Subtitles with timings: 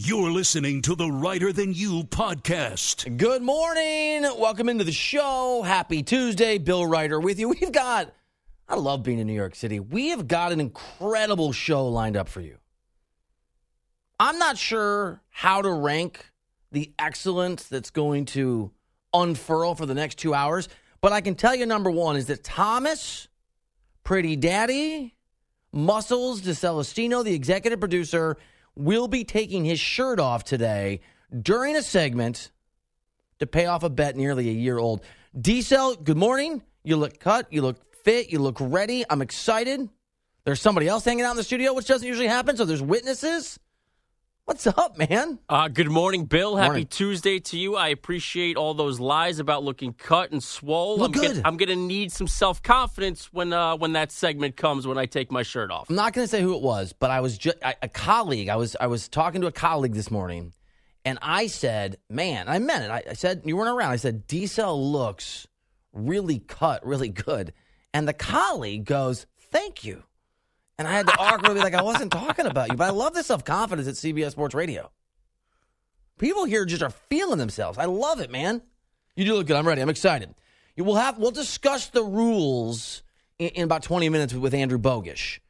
[0.00, 3.16] You're listening to the Writer Than You podcast.
[3.16, 4.22] Good morning.
[4.38, 5.62] Welcome into the show.
[5.64, 6.58] Happy Tuesday.
[6.58, 7.48] Bill Reiter with you.
[7.48, 8.14] We've got,
[8.68, 9.80] I love being in New York City.
[9.80, 12.58] We have got an incredible show lined up for you.
[14.20, 16.30] I'm not sure how to rank
[16.70, 18.70] the excellence that's going to
[19.12, 20.68] unfurl for the next two hours,
[21.00, 23.26] but I can tell you number one is that Thomas,
[24.04, 25.16] Pretty Daddy,
[25.72, 28.36] Muscles DeCelestino, the executive producer,
[28.78, 31.00] will be taking his shirt off today
[31.42, 32.50] during a segment
[33.40, 35.02] to pay off a bet nearly a year old.
[35.36, 36.62] Decel, good morning.
[36.84, 39.04] You look cut, you look fit, you look ready.
[39.10, 39.88] I'm excited.
[40.44, 43.58] There's somebody else hanging out in the studio, which doesn't usually happen, so there's witnesses.
[44.48, 45.38] What's up, man?
[45.46, 46.56] Uh, good morning, Bill.
[46.56, 46.86] Happy Morning.
[46.86, 47.76] Tuesday to you.
[47.76, 50.96] I appreciate all those lies about looking cut and swole.
[50.96, 51.30] Look I'm good.
[51.34, 55.04] Gonna, I'm gonna need some self confidence when uh, when that segment comes when I
[55.04, 55.90] take my shirt off.
[55.90, 58.48] I'm not going to say who it was, but I was just a colleague.
[58.48, 60.54] I was I was talking to a colleague this morning,
[61.04, 62.90] and I said, "Man," I meant it.
[62.90, 65.46] I, I said, "You weren't around." I said, "Diesel looks
[65.92, 67.52] really cut, really good,"
[67.92, 70.04] and the colleague goes, "Thank you."
[70.78, 73.14] And I had to awkwardly be like I wasn't talking about you, but I love
[73.14, 74.90] the self confidence at CBS Sports Radio.
[76.18, 77.78] People here just are feeling themselves.
[77.78, 78.62] I love it, man.
[79.16, 79.56] You do look good.
[79.56, 79.80] I'm ready.
[79.80, 80.34] I'm excited.
[80.76, 81.18] You will have.
[81.18, 83.02] We'll discuss the rules
[83.38, 85.40] in, in about 20 minutes with Andrew Bogish.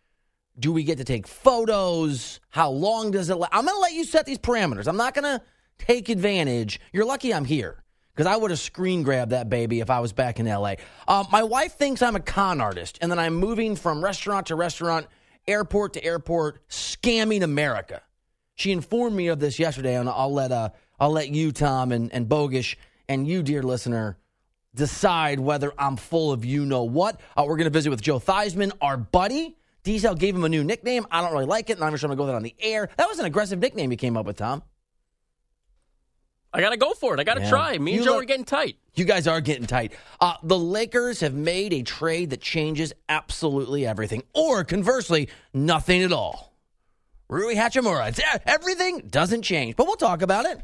[0.58, 2.40] Do we get to take photos?
[2.48, 3.36] How long does it?
[3.36, 4.88] La- I'm going to let you set these parameters.
[4.88, 5.44] I'm not going to
[5.78, 6.80] take advantage.
[6.92, 7.82] You're lucky I'm here
[8.14, 10.74] because I would have screen grabbed that baby if I was back in LA.
[11.06, 14.56] Uh, my wife thinks I'm a con artist and then I'm moving from restaurant to
[14.56, 15.06] restaurant,
[15.48, 18.02] airport to airport, scamming America.
[18.54, 20.70] She informed me of this yesterday, and I'll let uh,
[21.00, 22.76] I'll let you, Tom, and, and Bogish,
[23.08, 24.18] and you, dear listener,
[24.74, 27.20] decide whether I'm full of you know what.
[27.36, 29.56] Uh, we're going to visit with Joe Theismann, our buddy.
[29.84, 31.06] Diesel gave him a new nickname.
[31.10, 32.88] I don't really like it, and I'm just going to go that on the air.
[32.96, 34.62] That was an aggressive nickname you came up with, Tom.
[36.52, 37.20] I gotta go for it.
[37.20, 37.50] I gotta Yeah.
[37.50, 37.78] try.
[37.78, 38.76] Me and You Joe look- are getting tight.
[38.94, 39.92] You guys are getting tight.
[40.20, 46.12] Uh, the Lakers have made a trade that changes absolutely everything, or conversely, nothing at
[46.12, 46.52] all.
[47.28, 50.58] Rui Hachimura, eh, everything doesn't change, but we'll talk about it.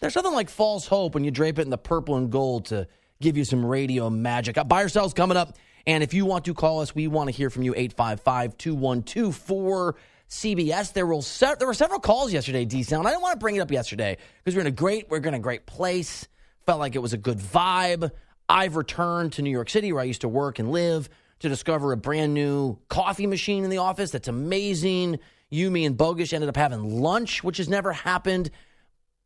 [0.00, 2.88] There's something like false hope when you drape it in the purple and gold to
[3.20, 4.58] give you some radio magic.
[4.58, 5.56] Uh, buy or sell's coming up,
[5.86, 7.72] and if you want to call us, we want to hear from you.
[7.74, 9.94] 855-212-4
[10.32, 10.94] CBS.
[10.94, 13.06] There were se- there were several calls yesterday, D Sound.
[13.06, 15.34] I didn't want to bring it up yesterday because we're in a great we're in
[15.34, 16.26] a great place.
[16.64, 18.10] Felt like it was a good vibe.
[18.48, 21.10] I've returned to New York City where I used to work and live
[21.40, 25.18] to discover a brand new coffee machine in the office that's amazing.
[25.50, 28.50] You, me, and Bogish ended up having lunch, which has never happened.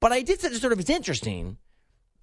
[0.00, 1.56] But I did sort of it's interesting,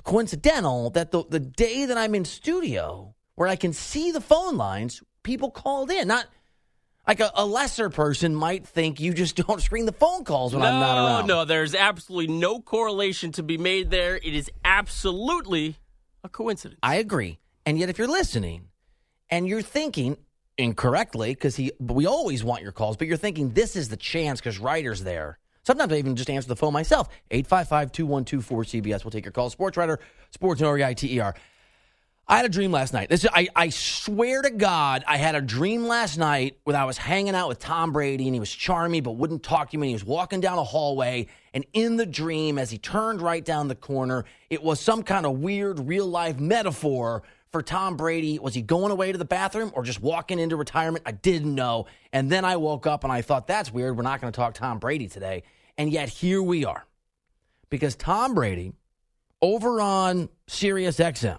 [0.03, 4.57] coincidental that the the day that I'm in studio where I can see the phone
[4.57, 6.09] lines, people called in.
[6.09, 6.25] Not
[7.07, 10.61] like a, a lesser person might think you just don't screen the phone calls when
[10.61, 11.27] no, I'm not around.
[11.27, 14.15] no, no, there's absolutely no correlation to be made there.
[14.15, 15.77] It is absolutely
[16.23, 16.79] a coincidence.
[16.83, 17.39] I agree.
[17.65, 18.69] And yet, if you're listening
[19.29, 20.17] and you're thinking
[20.57, 24.39] incorrectly, because he, we always want your calls, but you're thinking this is the chance
[24.39, 25.39] because Reiter's there.
[25.65, 27.07] Sometimes I even just answer the phone myself.
[27.31, 29.05] 855 212 4CBS.
[29.05, 29.49] We'll take your call.
[29.49, 29.99] Sports Writer,
[30.31, 31.33] Sports N O R I T E R.
[32.25, 33.09] I had a dream last night.
[33.09, 36.97] This, I, I swear to God, I had a dream last night where I was
[36.97, 39.87] hanging out with Tom Brady and he was charming but wouldn't talk to me.
[39.87, 41.27] And he was walking down a hallway.
[41.53, 45.25] And in the dream, as he turned right down the corner, it was some kind
[45.25, 48.39] of weird real life metaphor for Tom Brady.
[48.39, 51.03] Was he going away to the bathroom or just walking into retirement?
[51.05, 51.87] I didn't know.
[52.13, 53.97] And then I woke up and I thought, that's weird.
[53.97, 55.43] We're not going to talk Tom Brady today.
[55.77, 56.85] And yet here we are.
[57.69, 58.71] Because Tom Brady,
[59.41, 61.37] over on Sirius XM,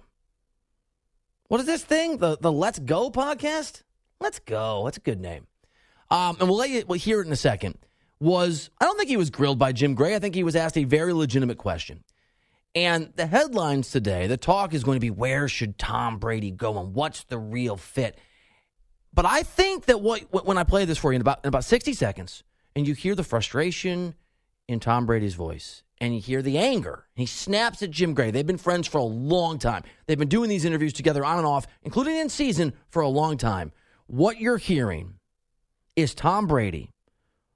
[1.49, 2.19] what is this thing?
[2.19, 3.83] The the Let's Go podcast?
[4.21, 4.83] Let's Go.
[4.85, 5.47] That's a good name.
[6.11, 7.79] Um, and we'll let you we'll hear it in a second.
[8.21, 10.15] Was I don't think he was grilled by Jim Gray.
[10.15, 12.05] I think he was asked a very legitimate question.
[12.75, 16.79] And the headlines today, the talk is going to be where should Tom Brady go
[16.79, 18.19] and what's the real fit?
[19.13, 21.65] But I think that what when I play this for you in about in about
[21.65, 22.43] 60 seconds,
[22.75, 24.15] and you hear the frustration
[24.67, 28.31] in Tom Brady's voice, and you hear the anger, he snaps at Jim Gray.
[28.31, 29.85] They've been friends for a long time.
[30.07, 33.37] They've been doing these interviews together on and off, including in season, for a long
[33.37, 33.73] time.
[34.07, 35.15] What you're hearing
[35.97, 36.91] is Tom Brady,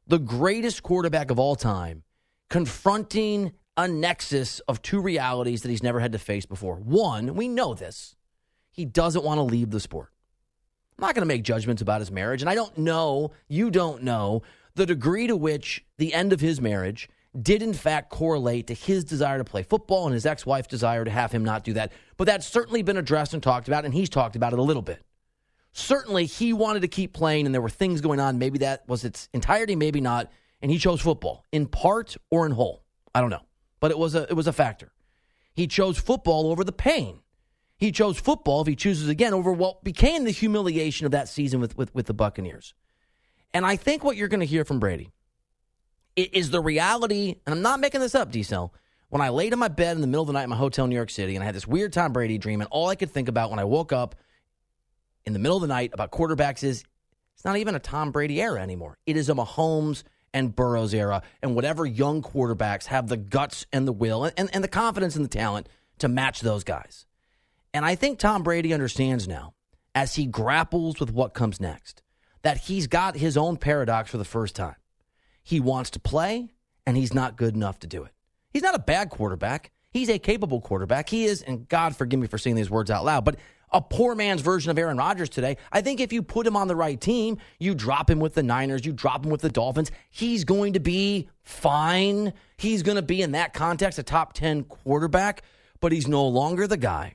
[0.06, 2.04] the greatest quarterback of all time,
[2.48, 6.76] confronting a nexus of two realities that he's never had to face before.
[6.76, 8.16] One, we know this,
[8.70, 10.08] he doesn't want to leave the sport.
[10.96, 14.02] I'm not going to make judgments about his marriage, and I don't know, you don't
[14.02, 14.42] know,
[14.74, 17.08] the degree to which the end of his marriage
[17.42, 21.04] did in fact correlate to his desire to play football and his ex wife's desire
[21.04, 21.92] to have him not do that.
[22.16, 24.82] But that's certainly been addressed and talked about, and he's talked about it a little
[24.82, 25.02] bit.
[25.72, 28.38] Certainly, he wanted to keep playing, and there were things going on.
[28.38, 30.30] Maybe that was its entirety, maybe not.
[30.60, 32.82] And he chose football in part or in whole.
[33.14, 33.44] I don't know,
[33.78, 34.92] but it was a it was a factor.
[35.54, 37.20] He chose football over the pain.
[37.78, 41.60] He chose football, if he chooses again, over what became the humiliation of that season
[41.60, 42.74] with, with, with the Buccaneers.
[43.54, 45.10] And I think what you're going to hear from Brady
[46.24, 48.74] is the reality, and I'm not making this up, Diesel.
[49.10, 50.84] When I laid in my bed in the middle of the night in my hotel
[50.84, 52.94] in New York City and I had this weird Tom Brady dream, and all I
[52.94, 54.16] could think about when I woke up
[55.24, 56.84] in the middle of the night about quarterbacks is
[57.34, 58.98] it's not even a Tom Brady era anymore.
[59.06, 60.02] It is a Mahomes
[60.34, 64.50] and Burrows era, and whatever young quarterbacks have the guts and the will and, and,
[64.52, 65.68] and the confidence and the talent
[65.98, 67.06] to match those guys.
[67.72, 69.54] And I think Tom Brady understands now,
[69.94, 72.02] as he grapples with what comes next,
[72.42, 74.76] that he's got his own paradox for the first time.
[75.48, 76.50] He wants to play,
[76.84, 78.12] and he's not good enough to do it.
[78.50, 79.72] He's not a bad quarterback.
[79.90, 81.08] He's a capable quarterback.
[81.08, 83.36] He is, and God forgive me for saying these words out loud, but
[83.72, 85.56] a poor man's version of Aaron Rodgers today.
[85.72, 88.42] I think if you put him on the right team, you drop him with the
[88.42, 92.34] Niners, you drop him with the Dolphins, he's going to be fine.
[92.58, 95.40] He's going to be, in that context, a top 10 quarterback,
[95.80, 97.14] but he's no longer the guy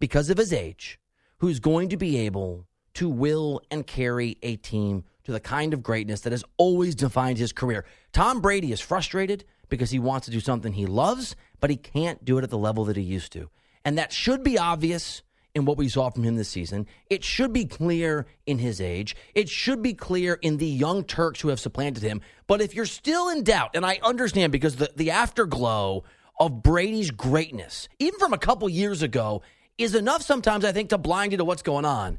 [0.00, 0.98] because of his age,
[1.36, 5.82] who's going to be able to will and carry a team to the kind of
[5.82, 7.84] greatness that has always defined his career.
[8.14, 12.24] Tom Brady is frustrated because he wants to do something he loves, but he can't
[12.24, 13.50] do it at the level that he used to.
[13.84, 15.22] And that should be obvious
[15.54, 16.86] in what we saw from him this season.
[17.10, 19.16] It should be clear in his age.
[19.34, 22.22] It should be clear in the young Turks who have supplanted him.
[22.46, 26.04] But if you're still in doubt, and I understand because the, the afterglow
[26.40, 29.42] of Brady's greatness, even from a couple years ago,
[29.76, 32.18] is enough sometimes, I think, to blind you to what's going on.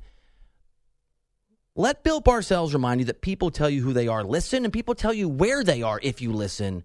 [1.79, 4.21] Let Bill Parcells remind you that people tell you who they are.
[4.21, 6.83] Listen, and people tell you where they are if you listen.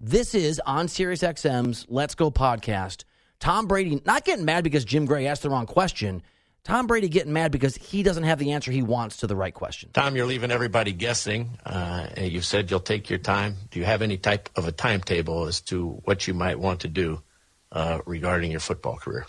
[0.00, 3.04] This is on SiriusXM's Let's Go podcast.
[3.38, 6.24] Tom Brady not getting mad because Jim Gray asked the wrong question.
[6.64, 9.54] Tom Brady getting mad because he doesn't have the answer he wants to the right
[9.54, 9.90] question.
[9.92, 11.50] Tom, you're leaving everybody guessing.
[11.64, 13.54] Uh, you said you'll take your time.
[13.70, 16.88] Do you have any type of a timetable as to what you might want to
[16.88, 17.22] do
[17.70, 19.24] uh, regarding your football career?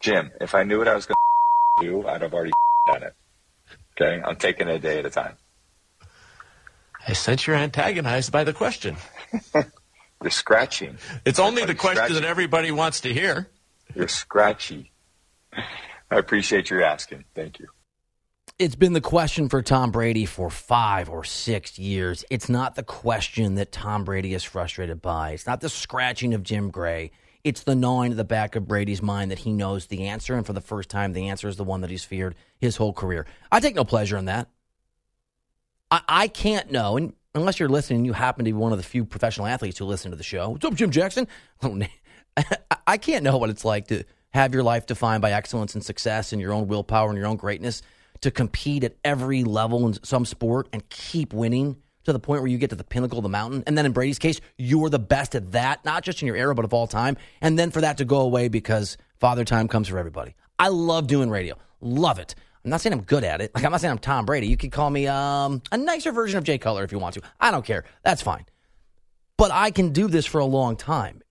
[0.00, 1.16] Jim, if I knew what I was going
[1.80, 2.52] to do, I'd have already
[2.86, 3.14] done it.
[4.00, 5.36] Okay, I'm taking it a day at a time.
[7.06, 8.96] I sense you're antagonized by the question.
[10.22, 10.98] You're scratching.
[11.24, 12.14] It's only the question scratching.
[12.14, 13.48] that everybody wants to hear.
[13.92, 14.92] You're scratchy.
[15.52, 17.24] I appreciate your asking.
[17.34, 17.66] Thank you.
[18.58, 22.24] It's been the question for Tom Brady for five or six years.
[22.30, 25.32] It's not the question that Tom Brady is frustrated by.
[25.32, 27.10] It's not the scratching of Jim Gray.
[27.44, 30.46] It's the gnawing at the back of Brady's mind that he knows the answer, and
[30.46, 33.26] for the first time, the answer is the one that he's feared his whole career.
[33.50, 34.48] I take no pleasure in that.
[35.90, 38.84] I, I can't know, and unless you're listening, you happen to be one of the
[38.84, 40.50] few professional athletes who listen to the show.
[40.50, 41.26] What's up, Jim Jackson?
[41.62, 41.80] Oh,
[42.86, 46.32] I can't know what it's like to have your life defined by excellence and success
[46.32, 47.82] and your own willpower and your own greatness
[48.22, 52.50] to compete at every level in some sport and keep winning to the point where
[52.50, 53.62] you get to the pinnacle of the mountain.
[53.66, 56.54] And then in Brady's case, you're the best at that, not just in your era,
[56.54, 57.16] but of all time.
[57.40, 60.34] And then for that to go away because father time comes for everybody.
[60.58, 61.56] I love doing radio.
[61.80, 62.34] Love it.
[62.64, 63.54] I'm not saying I'm good at it.
[63.54, 64.46] Like I'm not saying I'm Tom Brady.
[64.46, 67.22] You could call me um, a nicer version of Jay Cutler if you want to.
[67.40, 67.84] I don't care.
[68.04, 68.46] That's fine.
[69.36, 71.22] But I can do this for a long time.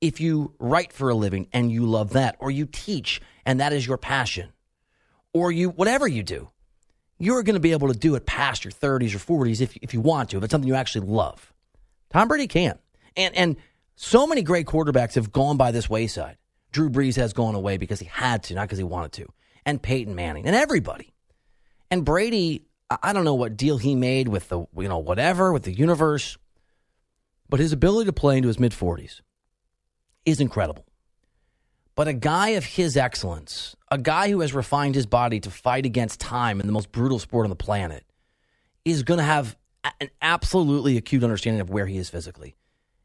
[0.00, 3.72] If you write for a living and you love that, or you teach and that
[3.72, 4.52] is your passion,
[5.32, 6.50] or you whatever you do,
[7.18, 9.94] you're going to be able to do it past your 30s or 40s if, if
[9.94, 11.52] you want to, if it's something you actually love.
[12.10, 12.78] Tom Brady can.
[13.16, 13.56] And, and
[13.96, 16.36] so many great quarterbacks have gone by this wayside.
[16.72, 19.32] Drew Brees has gone away because he had to, not because he wanted to.
[19.64, 21.12] And Peyton Manning and everybody.
[21.90, 22.66] And Brady,
[23.02, 26.36] I don't know what deal he made with the, you know, whatever, with the universe,
[27.48, 29.20] but his ability to play into his mid 40s
[30.24, 30.84] is incredible.
[31.94, 35.86] But a guy of his excellence, a guy who has refined his body to fight
[35.86, 38.04] against time in the most brutal sport on the planet,
[38.84, 39.56] is going to have
[40.00, 42.56] an absolutely acute understanding of where he is physically.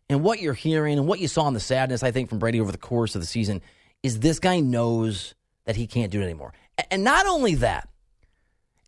[0.10, 2.60] And what you're hearing and what you saw in the sadness, I think, from Brady
[2.60, 3.62] over the course of the season
[4.02, 6.54] is this guy knows that he can't do it anymore.
[6.90, 7.88] And not only that,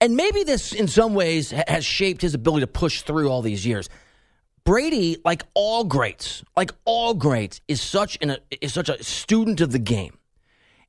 [0.01, 3.65] And maybe this, in some ways, has shaped his ability to push through all these
[3.65, 3.87] years.
[4.63, 9.71] Brady, like all greats, like all greats, is such an is such a student of
[9.71, 10.17] the game.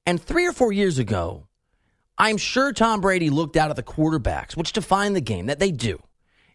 [0.05, 1.47] And three or four years ago,
[2.19, 5.71] I'm sure Tom Brady looked out at the quarterbacks, which define the game that they
[5.71, 6.01] do,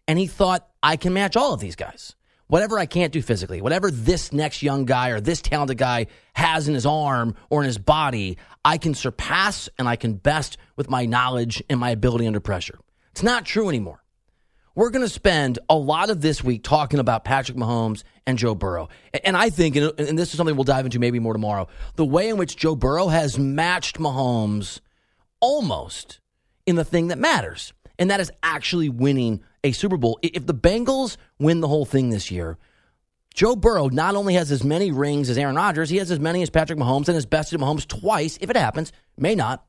[0.06, 2.14] and he thought, I can match all of these guys.
[2.46, 6.66] Whatever I can't do physically, whatever this next young guy or this talented guy has
[6.66, 10.88] in his arm or in his body, I can surpass and I can best with
[10.88, 12.78] my knowledge and my ability under pressure.
[13.10, 14.02] It's not true anymore.
[14.78, 18.54] We're going to spend a lot of this week talking about Patrick Mahomes and Joe
[18.54, 18.90] Burrow.
[19.24, 21.66] And I think, and this is something we'll dive into maybe more tomorrow,
[21.96, 24.78] the way in which Joe Burrow has matched Mahomes
[25.40, 26.20] almost
[26.64, 30.20] in the thing that matters, and that is actually winning a Super Bowl.
[30.22, 32.56] If the Bengals win the whole thing this year,
[33.34, 36.40] Joe Burrow not only has as many rings as Aaron Rodgers, he has as many
[36.42, 39.66] as Patrick Mahomes and has bested Mahomes twice, if it happens, may not.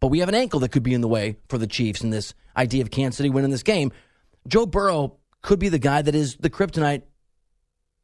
[0.00, 2.10] But we have an ankle that could be in the way for the Chiefs in
[2.10, 3.90] this idea of Kansas City winning this game.
[4.46, 7.02] Joe Burrow could be the guy that is the kryptonite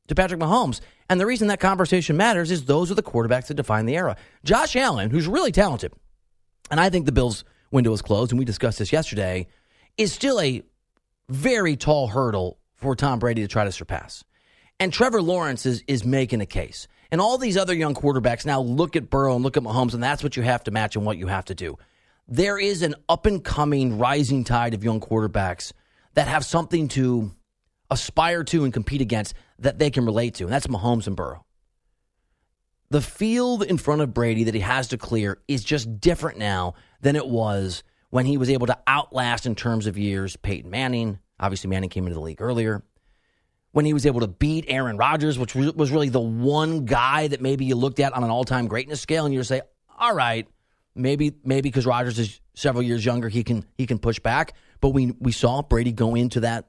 [0.08, 0.80] to Patrick Mahomes.
[1.08, 4.16] And the reason that conversation matters is those are the quarterbacks that define the era.
[4.44, 5.92] Josh Allen, who's really talented,
[6.70, 9.46] and I think the Bills' window is closed, and we discussed this yesterday,
[9.96, 10.62] is still a
[11.28, 14.24] very tall hurdle for Tom Brady to try to surpass.
[14.78, 16.86] And Trevor Lawrence is, is making a case.
[17.10, 20.02] And all these other young quarterbacks now look at Burrow and look at Mahomes, and
[20.02, 21.78] that's what you have to match and what you have to do.
[22.28, 25.72] There is an up and coming rising tide of young quarterbacks
[26.16, 27.30] that have something to
[27.90, 31.44] aspire to and compete against that they can relate to, and that's Mahomes and Burrow.
[32.90, 36.74] The field in front of Brady that he has to clear is just different now
[37.00, 41.18] than it was when he was able to outlast in terms of years Peyton Manning.
[41.38, 42.82] Obviously, Manning came into the league earlier.
[43.72, 47.42] When he was able to beat Aaron Rodgers, which was really the one guy that
[47.42, 49.60] maybe you looked at on an all time greatness scale, and you say,
[49.98, 50.48] all right,
[50.94, 54.54] maybe maybe because Rodgers is several years younger, he can he can push back.
[54.80, 56.68] But we we saw Brady go into that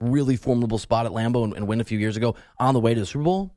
[0.00, 2.94] really formidable spot at Lambeau and, and win a few years ago on the way
[2.94, 3.54] to the Super Bowl.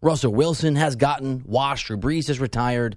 [0.00, 1.86] Russell Wilson has gotten washed.
[1.86, 2.96] Drew Brees has retired.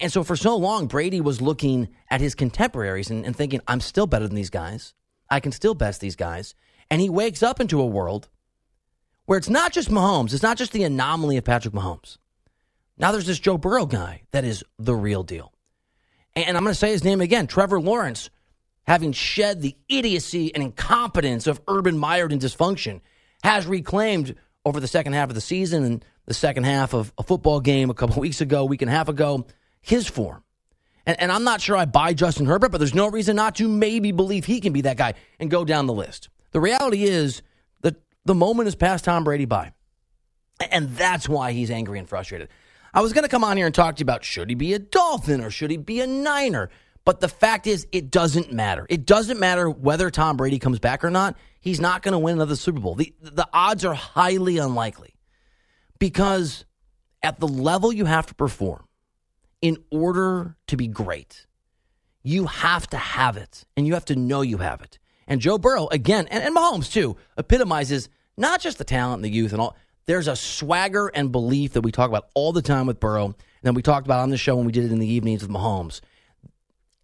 [0.00, 3.80] And so for so long, Brady was looking at his contemporaries and, and, thinking, I'm
[3.80, 4.94] still better than these guys.
[5.28, 6.54] I can still best these guys.
[6.90, 8.28] And he wakes up into a world
[9.26, 12.18] where it's not just Mahomes, it's not just the anomaly of Patrick Mahomes.
[12.96, 15.52] Now there's this Joe Burrow guy that is the real deal.
[16.36, 18.30] And I'm going to say his name again Trevor Lawrence,
[18.90, 23.00] having shed the idiocy and incompetence of Urban Meyer and dysfunction,
[23.44, 27.22] has reclaimed over the second half of the season and the second half of a
[27.22, 29.46] football game a couple weeks ago, week and a half ago,
[29.80, 30.42] his form.
[31.06, 33.68] And, and, I'm not sure I buy Justin Herbert, but there's no reason not to
[33.68, 36.28] maybe believe he can be that guy and go down the list.
[36.50, 37.42] The reality is
[37.82, 37.94] that
[38.24, 39.72] the moment has passed Tom Brady by.
[40.68, 42.48] And that's why he's angry and frustrated.
[42.92, 44.74] I was going to come on here and talk to you about should he be
[44.74, 46.70] a Dolphin or should he be a Niner?
[47.10, 48.86] But the fact is, it doesn't matter.
[48.88, 51.36] It doesn't matter whether Tom Brady comes back or not.
[51.60, 52.94] He's not going to win another Super Bowl.
[52.94, 55.16] The, the odds are highly unlikely
[55.98, 56.64] because
[57.20, 58.86] at the level you have to perform,
[59.60, 61.48] in order to be great,
[62.22, 65.00] you have to have it and you have to know you have it.
[65.26, 69.30] And Joe Burrow, again, and, and Mahomes too, epitomizes not just the talent and the
[69.30, 69.76] youth and all.
[70.06, 73.34] There's a swagger and belief that we talk about all the time with Burrow, and
[73.64, 75.50] then we talked about on the show when we did it in the evenings with
[75.50, 76.00] Mahomes.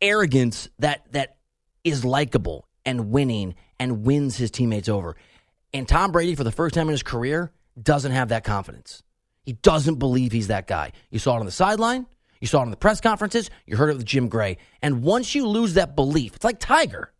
[0.00, 1.36] Arrogance that that
[1.84, 5.16] is likable and winning and wins his teammates over.
[5.72, 9.02] And Tom Brady, for the first time in his career, doesn't have that confidence.
[9.42, 10.92] He doesn't believe he's that guy.
[11.10, 12.06] You saw it on the sideline.
[12.40, 13.50] You saw it in the press conferences.
[13.64, 14.58] You heard it with Jim Gray.
[14.82, 17.12] And once you lose that belief, it's like Tiger.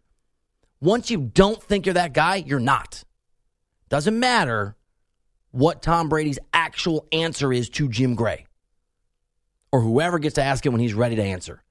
[0.81, 3.05] Once you don't think you're that guy, you're not.
[3.89, 4.77] Doesn't matter
[5.53, 8.47] what Tom Brady's actual answer is to Jim Gray
[9.73, 11.63] or whoever gets to ask him when he's ready to answer.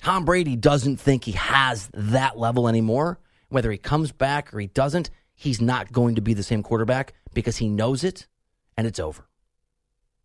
[0.00, 3.18] Tom Brady doesn't think he has that level anymore.
[3.48, 7.14] Whether he comes back or he doesn't, he's not going to be the same quarterback
[7.34, 8.26] because he knows it
[8.76, 9.26] and it's over.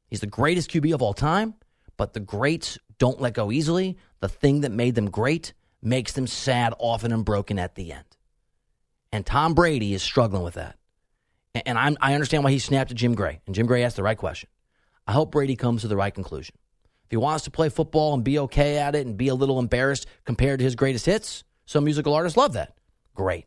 [0.07, 1.55] He's the greatest QB of all time
[1.97, 3.97] but the greats don't let go easily.
[4.19, 8.05] The thing that made them great makes them sad, often, and broken at the end.
[9.11, 10.77] And Tom Brady is struggling with that.
[11.65, 13.39] And I'm, I understand why he snapped at Jim Gray.
[13.45, 14.49] And Jim Gray asked the right question.
[15.07, 16.55] I hope Brady comes to the right conclusion.
[17.05, 19.59] If he wants to play football and be okay at it and be a little
[19.59, 22.75] embarrassed compared to his greatest hits, some musical artists love that.
[23.13, 23.45] Great.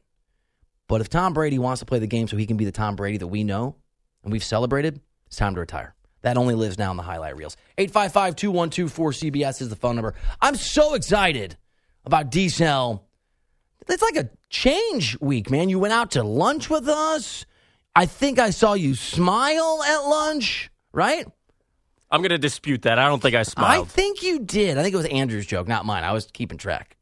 [0.86, 2.96] But if Tom Brady wants to play the game so he can be the Tom
[2.96, 3.76] Brady that we know
[4.22, 5.94] and we've celebrated, it's time to retire.
[6.22, 7.56] That only lives now in the highlight reels.
[7.76, 10.14] 855 212 cbs is the phone number.
[10.40, 11.56] I'm so excited
[12.04, 12.46] about D.
[12.46, 15.68] It's like a change week, man.
[15.68, 17.46] You went out to lunch with us.
[17.94, 21.26] I think I saw you smile at lunch, right?
[22.10, 22.98] I'm going to dispute that.
[22.98, 23.86] I don't think I smiled.
[23.86, 24.78] I think you did.
[24.78, 26.04] I think it was Andrew's joke, not mine.
[26.04, 26.96] I was keeping track.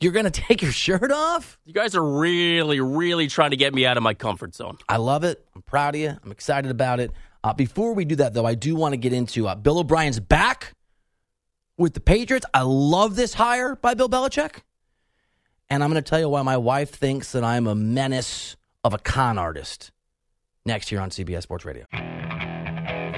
[0.00, 1.58] You're going to take your shirt off?
[1.64, 4.78] You guys are really, really trying to get me out of my comfort zone.
[4.88, 5.44] I love it.
[5.54, 6.16] I'm proud of you.
[6.22, 7.12] I'm excited about it.
[7.44, 10.18] Uh, before we do that, though, I do want to get into uh, Bill O'Brien's
[10.18, 10.74] back
[11.76, 12.46] with the Patriots.
[12.52, 14.62] I love this hire by Bill Belichick.
[15.70, 18.94] And I'm going to tell you why my wife thinks that I'm a menace of
[18.94, 19.92] a con artist
[20.64, 21.84] next year on CBS Sports Radio.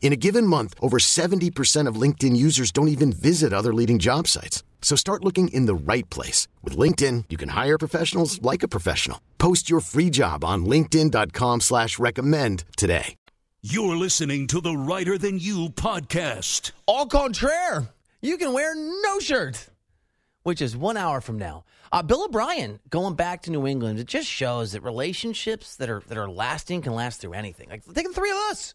[0.00, 4.28] In a given month, over 70% of LinkedIn users don't even visit other leading job
[4.28, 4.62] sites.
[4.80, 6.46] So start looking in the right place.
[6.62, 9.20] With LinkedIn, you can hire professionals like a professional.
[9.38, 13.16] Post your free job on linkedin.com slash recommend today.
[13.62, 16.70] You're listening to the Writer Than You podcast.
[16.86, 17.88] Au contraire,
[18.22, 19.70] you can wear no shirt,
[20.44, 21.64] which is one hour from now.
[21.90, 23.98] Uh, Bill O'Brien going back to New England.
[23.98, 27.68] It just shows that relationships that are that are lasting can last through anything.
[27.68, 28.74] Like take the three of us,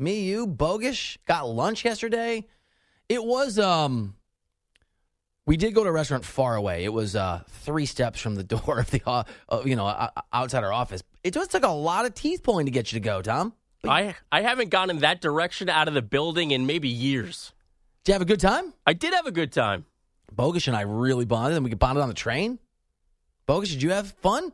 [0.00, 2.46] me, you, Bogish, got lunch yesterday.
[3.08, 4.14] It was um,
[5.46, 6.84] we did go to a restaurant far away.
[6.84, 10.10] It was uh three steps from the door of the uh, uh, you know uh,
[10.32, 11.02] outside our office.
[11.24, 13.52] It just took a lot of teeth pulling to get you to go, Tom.
[13.84, 17.52] I I haven't gone in that direction out of the building in maybe years.
[18.04, 18.72] Did you have a good time?
[18.86, 19.86] I did have a good time.
[20.34, 22.58] Bogish and I really bonded, and we bonded on the train.
[23.48, 24.52] Bogish, did you have fun?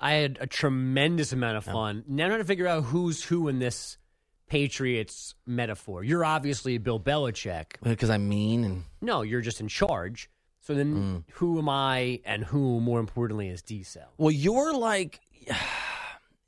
[0.00, 2.04] I had a tremendous amount of fun.
[2.06, 3.98] Now I'm trying to figure out who's who in this
[4.48, 6.04] Patriots metaphor.
[6.04, 7.76] You're obviously Bill Belichick.
[7.82, 10.28] Because I'm mean and No, you're just in charge.
[10.60, 11.34] So then mm.
[11.34, 14.12] who am I and who, more importantly, is D Cell?
[14.16, 15.20] Well, you're like,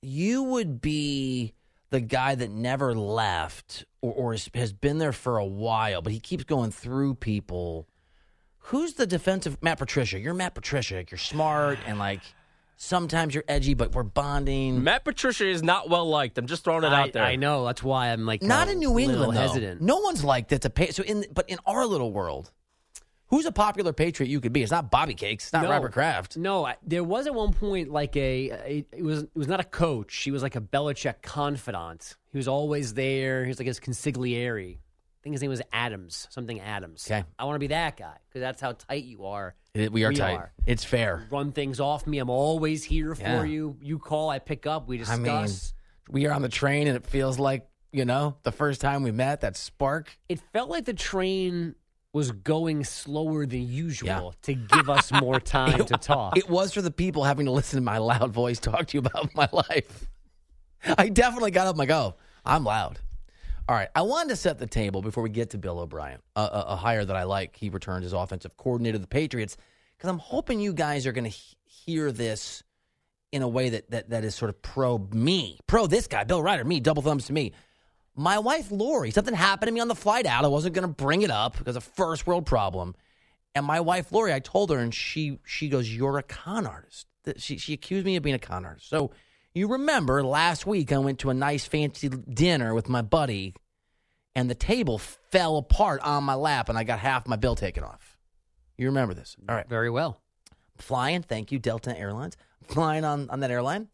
[0.01, 1.53] you would be
[1.91, 6.13] the guy that never left or, or has- has been there for a while, but
[6.13, 7.89] he keeps going through people.
[8.59, 10.19] Who's the defensive Matt Patricia?
[10.19, 11.05] You're Matt Patricia.
[11.09, 12.23] You're smart and like
[12.77, 14.85] sometimes you're edgy, but we're bonding.
[14.85, 16.39] Matt Patricia is not well liked.
[16.39, 17.23] I'm just throwing it I, out there.
[17.25, 17.65] I know.
[17.65, 19.41] That's why I'm like Not a in New little England, though.
[19.41, 19.81] hesitant.
[19.81, 20.91] No one's like that to pay.
[20.91, 22.53] So in but in our little world,
[23.29, 24.63] who's a popular patriot you could be?
[24.63, 25.45] It's not Bobby Cakes.
[25.45, 25.71] It's not No.
[25.71, 26.37] Robert Kraft.
[26.37, 29.61] No, I, there was at one point like a, a it was it was not
[29.61, 30.15] a coach.
[30.17, 32.17] He was like a Belichick confidant.
[32.33, 33.45] He was always there.
[33.45, 34.77] He was like his consigliere.
[34.77, 37.05] I think his name was Adams, something Adams.
[37.11, 37.25] Okay.
[37.37, 39.57] I want to be that guy because that's how tight you are.
[39.77, 40.37] It- we are We tight.
[40.37, 40.53] are.
[40.67, 41.27] It's fair.
[41.31, 42.19] Run things off me.
[42.19, 43.45] I'm always here for Yeah.
[43.45, 43.77] you.
[43.81, 44.89] You call, I pick up.
[44.89, 45.75] We I discuss.
[46.09, 49.03] mean, we are on the train, and it feels like you know the first time
[49.03, 49.41] we met.
[49.43, 50.19] That spark.
[50.29, 51.75] it felt like the train
[52.13, 54.31] was going slower than usual Yeah.
[54.43, 56.37] to give us more time to talk.
[56.39, 59.01] It was for the people having to listen to my loud voice talk to you
[59.01, 60.09] about my life.
[60.97, 63.01] I definitely got up and like, oh, I'm loud.
[63.69, 66.41] All right, I wanted to set the table before we get to Bill O'Brien, a,
[66.41, 67.57] a, a hire that I like.
[67.57, 69.57] He returned as offensive coordinator of the Patriots
[69.97, 72.63] because I'm hoping you guys are going to he- hear this
[73.33, 76.41] in a way that, that that is sort of pro me, pro this guy, Bill
[76.41, 77.53] Reiter, me, double thumbs to me.
[78.15, 80.45] My wife Lori, something happened to me on the flight out.
[80.45, 82.95] I wasn't going to bring it up because a first world problem.
[83.57, 87.09] And my wife Lori, I told her, and she she goes, "You're a con artist."
[87.39, 88.89] She she accused me of being a con artist.
[88.89, 89.11] So
[89.57, 93.55] you remember last week I went to a nice fancy dinner with my buddy,
[94.35, 97.83] and the table fell apart on my lap, and I got half my bill taken
[97.83, 98.19] off.
[98.77, 99.35] You remember this?
[99.49, 99.67] All right.
[99.67, 100.21] Very well.
[100.77, 102.37] Flying, thank you, Delta Airlines.
[102.69, 103.89] Flying on, on that airline.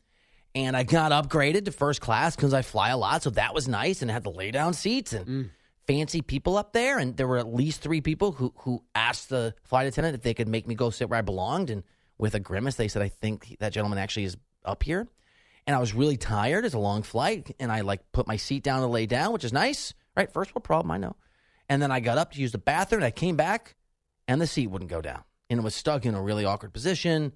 [0.54, 3.22] And I got upgraded to first class because I fly a lot.
[3.22, 5.50] So that was nice and I had the lay down seats and mm.
[5.86, 6.98] fancy people up there.
[6.98, 10.34] And there were at least three people who, who asked the flight attendant if they
[10.34, 11.70] could make me go sit where I belonged.
[11.70, 11.84] And
[12.18, 15.08] with a grimace, they said, I think that gentleman actually is up here.
[15.66, 16.64] And I was really tired.
[16.64, 17.54] It's a long flight.
[17.60, 19.94] And I like put my seat down to lay down, which is nice.
[20.16, 20.30] Right?
[20.32, 21.16] First world problem, I know.
[21.68, 23.00] And then I got up to use the bathroom.
[23.00, 23.76] And I came back
[24.26, 25.22] and the seat wouldn't go down.
[25.48, 27.32] And it was stuck in a really awkward position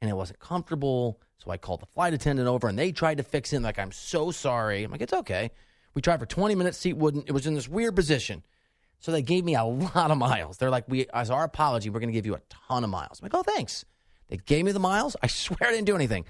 [0.00, 1.20] and it wasn't comfortable.
[1.38, 3.62] So I called the flight attendant over and they tried to fix it.
[3.62, 4.84] Like, I'm so sorry.
[4.84, 5.50] I'm like, it's okay.
[5.94, 7.28] We tried for 20 minutes, seat wouldn't.
[7.28, 8.42] It was in this weird position.
[9.00, 9.64] So they gave me a
[9.94, 10.58] lot of miles.
[10.58, 13.20] They're like, we as our apology, we're going to give you a ton of miles.
[13.20, 13.84] I'm like, oh, thanks.
[14.28, 15.16] They gave me the miles.
[15.22, 16.24] I swear I didn't do anything.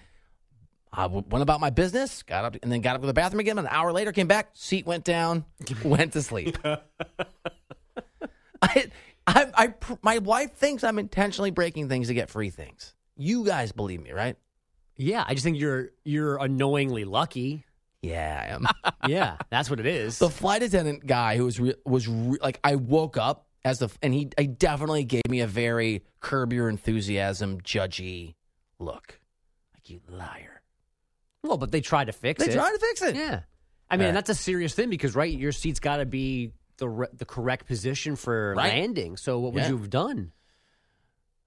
[0.92, 3.58] I went about my business, got up, and then got up to the bathroom again.
[3.58, 5.44] An hour later, came back, seat went down,
[5.84, 6.56] went to sleep.
[8.62, 8.90] I,
[9.26, 12.94] I, I, my wife thinks I'm intentionally breaking things to get free things.
[13.16, 14.36] You guys believe me, right?
[14.96, 17.64] Yeah, I just think you're you're annoyingly lucky.
[18.02, 18.66] Yeah, I am.
[19.08, 20.18] Yeah, that's what it is.
[20.18, 23.88] the flight attendant guy who was re- was re- like, I woke up as the
[24.02, 28.34] and he, he definitely gave me a very curb your enthusiasm, judgy
[28.78, 29.20] look.
[29.72, 30.57] Like you liar.
[31.48, 32.46] Well, but they tried to fix it.
[32.46, 32.56] They it.
[32.56, 33.16] tried to fix it.
[33.16, 33.40] Yeah,
[33.90, 34.12] I mean Yeah.
[34.12, 37.66] that's a serious thing because right, your seat's got to be the re- the correct
[37.66, 38.72] position for Right.
[38.74, 39.16] landing.
[39.16, 39.70] So what would Yeah.
[39.70, 40.32] you have done?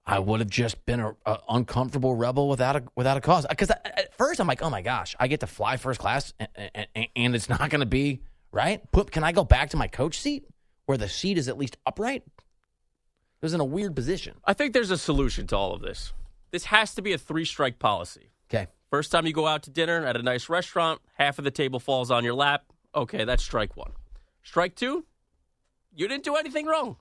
[0.06, 3.46] I would have just been a, a uncomfortable rebel without a without a cause.
[3.48, 6.34] Because uh, at first I'm like, oh my gosh, I get to fly first class,
[6.40, 8.82] and, and, and it's not going to be right.
[8.92, 10.46] Put, can I go back to my coach seat
[10.88, 12.24] where the seat is at least upright?
[12.26, 14.36] It was in a weird position.
[14.44, 16.14] I think there's a solution to all of this.
[16.50, 18.31] This has to be a three strike policy.
[18.91, 21.80] First time you go out to dinner at a nice restaurant, half of the table
[21.80, 22.65] falls on your lap.
[22.93, 23.93] Okay, that's strike one.
[24.43, 25.06] Strike two,
[25.95, 26.97] you didn't do anything wrong.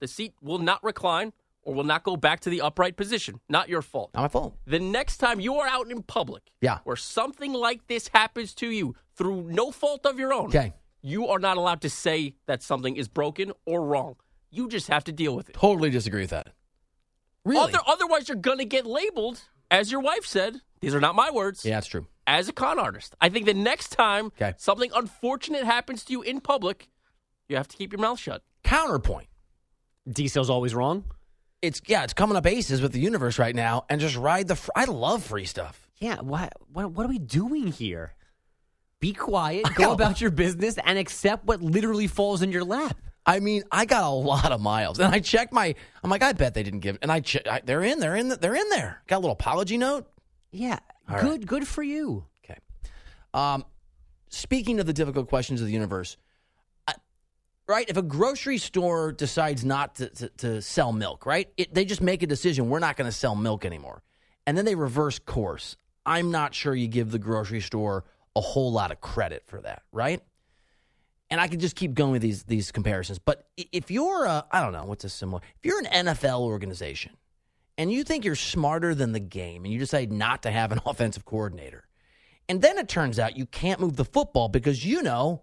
[0.00, 1.32] The seat will not recline
[1.62, 3.40] or will not go back to the upright position.
[3.48, 4.10] Not your fault.
[4.12, 4.54] not my fault.
[4.66, 6.80] The next time you are out in public, Yeah.
[6.84, 11.26] where something like this happens to you through no fault of your own, Okay, you
[11.28, 14.16] are not allowed to say that something is broken or wrong.
[14.50, 15.54] You just have to deal with it.
[15.54, 16.48] totally disagree with that.
[17.46, 17.62] Really?
[17.72, 19.40] Other, otherwise, you're going to get labeled,
[19.74, 20.60] as your wife said.
[20.80, 21.64] These are not my words.
[21.64, 22.06] yeah, it's true.
[22.26, 24.54] As a con artist, I think the next time Okay.
[24.56, 26.88] something unfortunate happens to you in public,
[27.48, 28.42] you have to keep your mouth shut.
[28.62, 29.28] Counterpoint.
[30.10, 31.04] Diesel's always wrong.
[31.62, 34.56] It's yeah, it's coming up aces with the universe right now, and just ride the.
[34.56, 35.88] Fr- I love free stuff.
[35.98, 38.14] Yeah, what what what are we doing here?
[39.00, 42.96] Be quiet, go about your business, and accept what literally falls in your lap.
[43.26, 45.74] I mean, I got a lot of miles, and I checked my.
[46.02, 48.28] I'm like, I bet they didn't give, and I, che- I they're in, they're in,
[48.28, 49.02] they're in there.
[49.06, 50.06] Got a little apology note.
[50.52, 52.26] Yeah, All good good for you.
[52.44, 52.58] Okay.
[53.32, 53.64] Um,
[54.28, 56.16] speaking of the difficult questions of the universe,
[56.86, 56.94] I,
[57.66, 57.88] right?
[57.88, 61.48] If a grocery store decides not to, to, to sell milk, right?
[61.56, 62.68] It, they just make a decision.
[62.68, 64.02] We're not going to sell milk anymore,
[64.46, 65.76] and then they reverse course.
[66.06, 68.04] I'm not sure you give the grocery store
[68.36, 70.20] a whole lot of credit for that, right?
[71.30, 73.18] And I could just keep going with these these comparisons.
[73.18, 75.40] But if you're a, I don't know what's a similar.
[75.58, 77.16] If you're an NFL organization
[77.76, 80.80] and you think you're smarter than the game and you decide not to have an
[80.86, 81.86] offensive coordinator,
[82.48, 85.42] and then it turns out you can't move the football because you know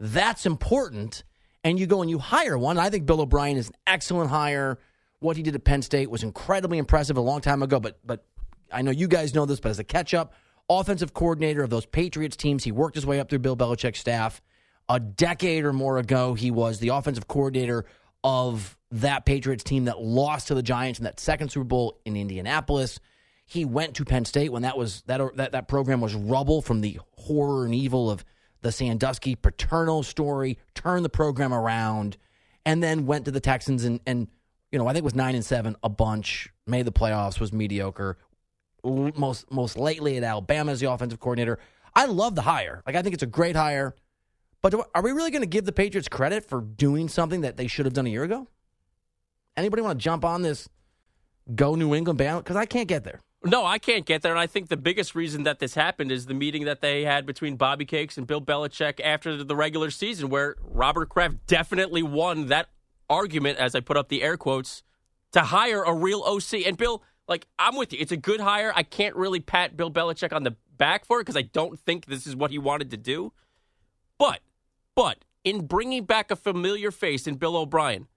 [0.00, 1.24] that's important,
[1.62, 2.78] and you go and you hire one.
[2.78, 4.78] I think Bill O'Brien is an excellent hire.
[5.20, 8.24] What he did at Penn State was incredibly impressive a long time ago, but but
[8.72, 10.32] I know you guys know this, but as a catch up,
[10.68, 14.40] offensive coordinator of those Patriots teams, he worked his way up through Bill Belichick's staff.
[14.88, 17.84] A decade or more ago, he was the offensive coordinator
[18.24, 22.16] of that Patriots team that lost to the Giants in that second Super Bowl in
[22.16, 23.00] Indianapolis.
[23.44, 26.80] He went to Penn State when that was that that, that program was rubble from
[26.80, 28.24] the horror and evil of
[28.60, 32.16] the Sandusky Paterno story, turned the program around,
[32.66, 34.28] and then went to the Texans and and
[34.72, 37.52] you know I think it was nine and seven a bunch, made the playoffs, was
[37.52, 38.18] mediocre.
[38.84, 41.58] Most most lately at Alabama as the offensive coordinator.
[41.94, 42.82] I love the hire.
[42.86, 43.94] Like I think it's a great hire.
[44.60, 47.56] But do, are we really going to give the Patriots credit for doing something that
[47.56, 48.48] they should have done a year ago?
[49.56, 50.68] Anybody want to jump on this
[51.54, 52.44] go New England band?
[52.44, 53.20] Because I can't get there.
[53.44, 54.32] No, I can't get there.
[54.32, 57.24] And I think the biggest reason that this happened is the meeting that they had
[57.24, 62.46] between Bobby Cakes and Bill Belichick after the regular season, where Robert Kraft definitely won
[62.48, 62.68] that
[63.08, 64.82] argument, as I put up the air quotes,
[65.32, 66.66] to hire a real OC.
[66.66, 67.98] And Bill, like, I'm with you.
[68.00, 68.72] It's a good hire.
[68.74, 72.06] I can't really pat Bill Belichick on the back for it because I don't think
[72.06, 73.32] this is what he wanted to do.
[74.18, 74.40] But,
[74.98, 78.08] but in bringing back a familiar face in Bill O'Brien,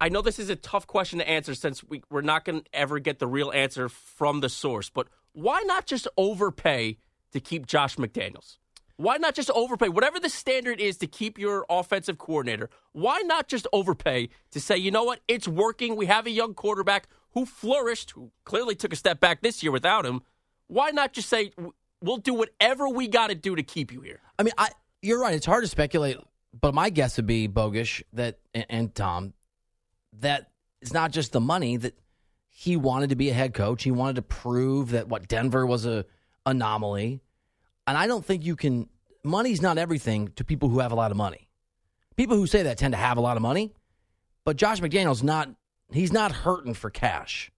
[0.00, 2.66] I know this is a tough question to answer since we, we're not going to
[2.72, 6.98] ever get the real answer from the source, but why not just overpay
[7.30, 8.56] to keep Josh McDaniels?
[8.96, 9.88] Why not just overpay?
[9.88, 14.76] Whatever the standard is to keep your offensive coordinator, why not just overpay to say,
[14.76, 15.94] you know what, it's working.
[15.94, 19.70] We have a young quarterback who flourished, who clearly took a step back this year
[19.70, 20.22] without him.
[20.66, 21.52] Why not just say,
[22.00, 24.22] we'll do whatever we got to do to keep you here?
[24.40, 24.70] I mean, I
[25.02, 25.34] you're right.
[25.34, 26.16] It's hard to speculate,
[26.58, 29.34] but my guess would be Bogish that and, and Tom
[30.20, 31.98] that it's not just the money that
[32.48, 33.82] he wanted to be a head coach.
[33.82, 36.04] He wanted to prove that what Denver was a
[36.46, 37.20] anomaly,
[37.86, 38.88] and I don't think you can.
[39.24, 41.48] Money's not everything to people who have a lot of money.
[42.16, 43.72] People who say that tend to have a lot of money,
[44.44, 45.48] but Josh McDaniels not.
[45.90, 47.50] He's not hurting for cash.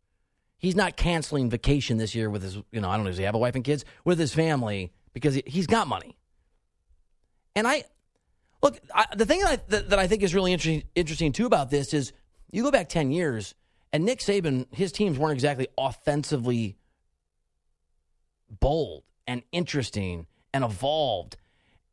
[0.58, 2.56] He's not canceling vacation this year with his.
[2.72, 3.10] You know, I don't know.
[3.10, 6.16] Does he have a wife and kids with his family because he, he's got money?
[7.56, 7.84] And I
[8.62, 8.78] look.
[8.94, 11.70] I, the thing that I, that, that I think is really interesting, interesting too about
[11.70, 12.12] this is
[12.50, 13.54] you go back ten years,
[13.92, 16.76] and Nick Saban, his teams weren't exactly offensively
[18.48, 21.36] bold and interesting and evolved.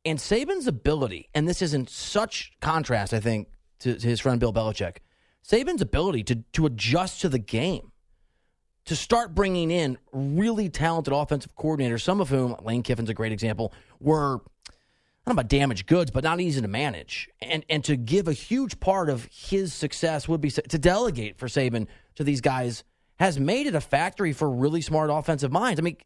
[0.04, 4.40] And Saban's ability, and this is in such contrast, I think, to, to his friend
[4.40, 4.98] Bill Belichick.
[5.48, 7.92] Saban's ability to to adjust to the game,
[8.86, 13.32] to start bringing in really talented offensive coordinators, some of whom Lane Kiffin's a great
[13.32, 14.42] example, were
[15.28, 17.30] Know about damaged goods, but not easy to manage.
[17.42, 21.48] And and to give a huge part of his success would be to delegate for
[21.48, 22.84] Saban to these guys
[23.20, 25.80] has made it a factory for really smart offensive minds.
[25.80, 25.98] I mean,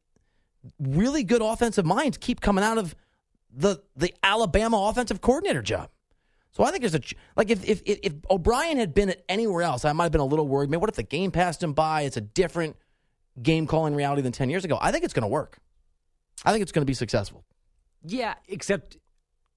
[0.79, 2.93] really good offensive minds keep coming out of
[3.53, 5.89] the the Alabama offensive coordinator job.
[6.51, 7.01] So I think there's a
[7.37, 10.25] like if if if O'Brien had been at anywhere else, I might have been a
[10.25, 10.69] little worried.
[10.69, 12.01] Man, what if the game passed him by?
[12.01, 12.75] It's a different
[13.41, 14.77] game calling reality than ten years ago.
[14.81, 15.57] I think it's going to work.
[16.43, 17.45] I think it's going to be successful.
[18.05, 18.97] Yeah, except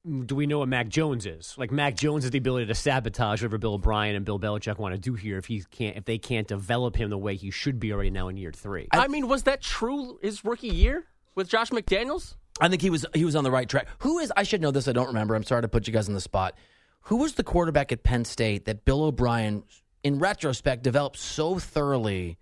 [0.08, 1.54] do we know what Mac Jones is?
[1.58, 4.94] Like Mac Jones has the ability to sabotage whatever Bill O'Brien and Bill Belichick want
[4.94, 7.78] to do here if he can't if they can't develop him the way he should
[7.78, 8.88] be already now in year three.
[8.92, 12.36] I, I mean, was that true his rookie year with Josh McDaniels?
[12.60, 13.88] I think he was he was on the right track.
[14.00, 15.34] Who is I should know this, I don't remember.
[15.34, 16.54] I'm sorry to put you guys on the spot.
[17.02, 19.62] Who was the quarterback at Penn State that Bill O'Brien
[20.02, 22.38] in retrospect developed so thoroughly?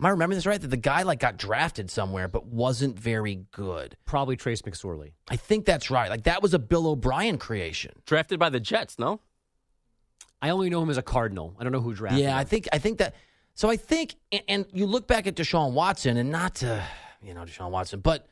[0.00, 0.58] Am I remembering this right?
[0.58, 3.98] That the guy like got drafted somewhere but wasn't very good.
[4.06, 5.12] Probably Trace McSorley.
[5.28, 6.08] I think that's right.
[6.08, 7.92] Like that was a Bill O'Brien creation.
[8.06, 9.20] Drafted by the Jets, no?
[10.40, 11.54] I only know him as a Cardinal.
[11.60, 12.18] I don't know who drafted.
[12.20, 12.24] Him.
[12.24, 12.38] Yeah, him.
[12.38, 13.14] I think I think that.
[13.52, 16.82] So I think, and, and you look back at Deshaun Watson, and not to
[17.22, 18.26] you know Deshaun Watson, but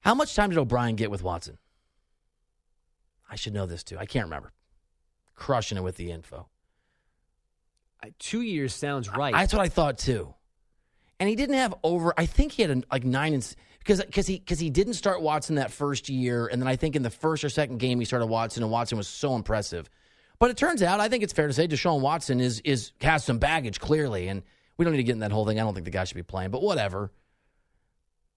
[0.00, 1.56] how much time did O'Brien get with Watson?
[3.30, 3.96] I should know this too.
[3.96, 4.52] I can't remember.
[5.34, 6.46] Crushing it with the info.
[8.02, 9.32] Uh, Two years sounds right.
[9.32, 10.34] That's what I thought too.
[11.20, 12.12] And he didn't have over.
[12.16, 15.22] I think he had a, like nine and because because he because he didn't start
[15.22, 18.04] Watson that first year, and then I think in the first or second game he
[18.04, 19.88] started Watson, and Watson was so impressive.
[20.38, 23.24] But it turns out, I think it's fair to say, Deshaun Watson is is has
[23.24, 24.42] some baggage clearly, and
[24.76, 25.60] we don't need to get in that whole thing.
[25.60, 27.12] I don't think the guy should be playing, but whatever.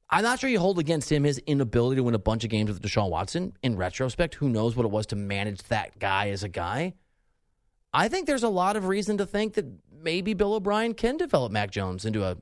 [0.09, 2.69] I'm not sure you hold against him his inability to win a bunch of games
[2.69, 3.53] with Deshaun Watson.
[3.61, 6.93] In retrospect, who knows what it was to manage that guy as a guy?
[7.93, 11.51] I think there's a lot of reason to think that maybe Bill O'Brien can develop
[11.51, 12.37] Mac Jones into a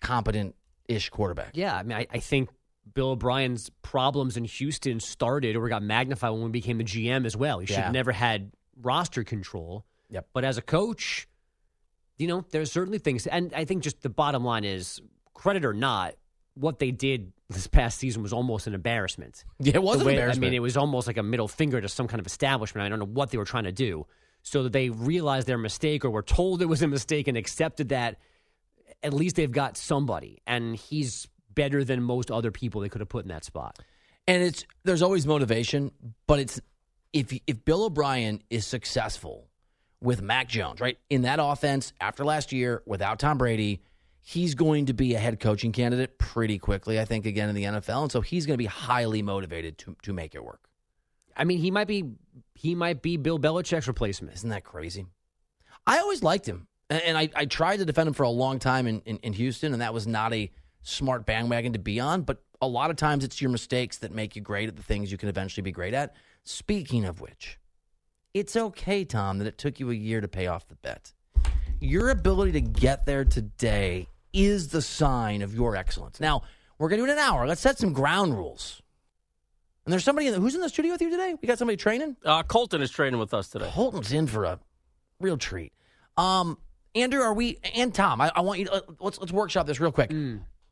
[0.00, 0.54] competent
[0.88, 1.50] ish quarterback.
[1.54, 2.50] Yeah, I mean, I, I, think
[2.92, 7.36] Bill O'Brien's problems in Houston started or got magnified when we became the GM as
[7.36, 7.58] well.
[7.58, 7.90] He should Yeah.
[7.90, 9.84] never had roster control.
[10.10, 10.28] Yep.
[10.32, 11.26] But as a coach,
[12.18, 15.00] you know, there's certainly things, and I think just the bottom line is,
[15.32, 16.14] credit or not,
[16.54, 19.44] what they did this past season was almost an embarrassment.
[19.58, 20.44] Yeah, it was way- embarrassment.
[20.44, 22.84] I mean, it was almost like a middle finger to some kind of establishment.
[22.84, 24.06] I don't know what they were trying to do.
[24.42, 27.88] So that they realized their mistake or were told it was a mistake and accepted
[27.88, 28.18] that
[29.04, 30.38] at least they've got somebody.
[30.46, 33.78] And he's better than most other people they could have put in that spot.
[34.26, 35.92] And it's there's always motivation,
[36.26, 36.60] but it's
[37.12, 39.48] if if Bill O'Brien is successful
[40.00, 40.98] with Mac Jones, right?
[41.10, 43.82] In that offense after last year without Tom Brady,
[44.22, 47.64] he's going to be a head coaching candidate pretty quickly, I think again in the
[47.64, 50.68] NFL, and so he's going to be highly motivated to to make it work.
[51.36, 52.12] I mean, he might be
[52.54, 54.34] he might be Bill Belichick's replacement.
[54.36, 55.06] Isn't that crazy?
[55.86, 58.86] I always liked him, and, I, I tried to defend him for a long time
[58.86, 60.50] in, in, in Houston, and that was not a
[60.82, 62.22] smart bandwagon to be on.
[62.22, 65.10] But a lot of times, it's your mistakes that make you great at the things
[65.10, 66.14] you can eventually be great at.
[66.44, 67.58] Speaking of which,
[68.34, 71.12] it's okay, Tom, that it took you a year to pay off the bet.
[71.80, 76.20] Your ability to get there today is the sign of your excellence.
[76.20, 76.42] Now,
[76.78, 77.46] we're going to do it in an hour.
[77.46, 78.82] Let's set some ground rules.
[79.84, 81.34] And there's somebody in the, who's in the studio with you today.
[81.40, 82.16] We got somebody training.
[82.24, 83.70] Uh, Colton is training with us today.
[83.72, 84.58] Colton's in for a
[85.20, 85.72] real treat.
[86.16, 86.58] Um,
[86.94, 88.20] Andrew, are we and Tom?
[88.20, 88.66] I, I want you.
[88.66, 90.12] To, let's let's workshop this real quick.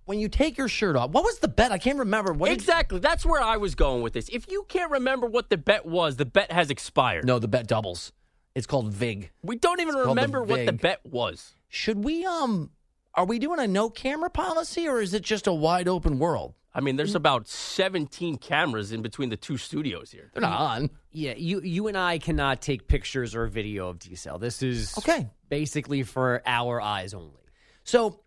[0.05, 1.71] When you take your shirt off, what was the bet?
[1.71, 2.33] I can't remember.
[2.33, 2.99] What Exactly.
[2.99, 4.29] That's where I was going with this.
[4.29, 7.25] If you can't remember what the bet was, the bet has expired.
[7.25, 8.13] no, the bet doubles.
[8.55, 9.31] It's called Vig.
[9.43, 11.55] We don't even It's called the remember what the bet was.
[11.69, 12.71] Should we um?
[13.15, 16.55] Are we doing a no camera policy or is it just a wide open world?
[16.75, 20.31] I mean, there's about 17 cameras in between the two studios here.
[20.33, 20.91] They're not on.
[21.11, 24.39] Yeah, you you and I cannot take pictures or video of D cell.
[24.39, 25.29] This is Okay.
[25.51, 27.43] basically for our eyes only.
[27.85, 28.21] So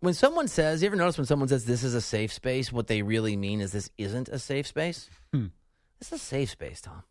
[0.00, 2.86] when someone says, you ever notice when someone says this is a safe space, what
[2.86, 5.10] they really mean is this isn't a safe space?
[5.32, 5.46] Hmm.
[5.98, 7.02] This is a safe space, Tom.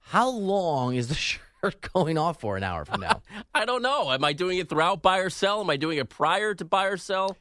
[0.00, 1.40] How long is the shirt
[1.94, 3.22] going off for an hour from now?
[3.54, 4.10] I don't know.
[4.12, 5.60] Am I doing it throughout buy or sell?
[5.60, 7.36] Am I doing it prior to buy or sell?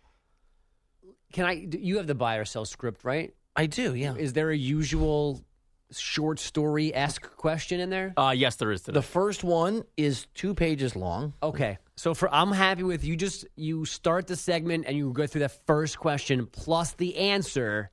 [1.33, 1.67] Can I?
[1.71, 3.33] You have the buy or sell script, right?
[3.55, 4.15] I do, yeah.
[4.15, 5.43] Is there a usual
[5.91, 8.13] short story esque question in there?
[8.17, 8.95] Uh, yes, there is today.
[8.95, 11.33] The first one is two pages long.
[11.43, 13.15] Okay, so for I'm happy with you.
[13.15, 17.91] Just you start the segment and you go through that first question plus the answer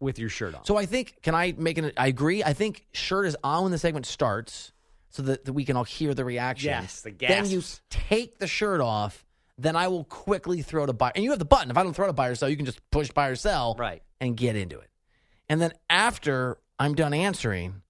[0.00, 0.64] with your shirt on.
[0.64, 2.44] So I think, can I make an, I agree.
[2.44, 4.72] I think shirt is on when the segment starts
[5.10, 6.68] so that, that we can all hear the reaction.
[6.68, 9.23] Yes, the Then you take the shirt off.
[9.56, 11.12] Then I will quickly throw to buy.
[11.14, 11.70] And you have the button.
[11.70, 13.76] If I don't throw to buy or sell, you can just push buy or sell.
[13.78, 14.02] Right.
[14.20, 14.90] And get into it.
[15.48, 17.82] And then after I'm done answering,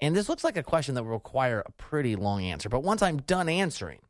[0.00, 3.00] and this looks like a question that will require a pretty long answer, but once
[3.02, 4.00] I'm done answering,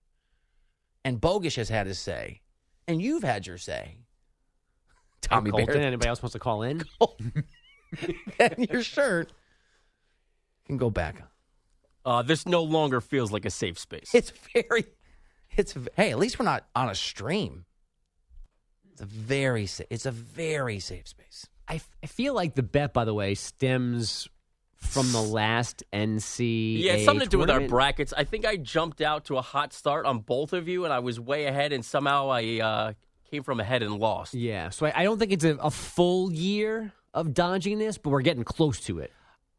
[1.05, 2.41] and Bogusch has had his say,
[2.89, 3.99] and you've had your say,
[5.21, 6.83] Tommy Colton, Bear, anybody else wants to call in?
[8.39, 9.33] and your shirt
[10.67, 11.23] can go back.
[12.05, 14.11] Uh, this no longer feels like a safe space.
[14.15, 14.85] It's very,
[15.57, 16.11] it's hey.
[16.11, 17.65] At least we're not on a stream.
[18.93, 21.47] It's a very, sa- it's a very safe space.
[21.69, 24.27] I, f- I feel like the bet, by the way, stems
[24.77, 26.83] from the last NC.
[26.83, 28.15] Yeah, it's something to do with our brackets.
[28.17, 31.01] I think I jumped out to a hot start on both of you, and I
[31.01, 32.93] was way ahead, and somehow I uh,
[33.31, 34.33] came from ahead and lost.
[34.35, 38.11] Yeah, so I, I don't think it's a, a full year of dodging this, but
[38.11, 39.13] we're getting close to it.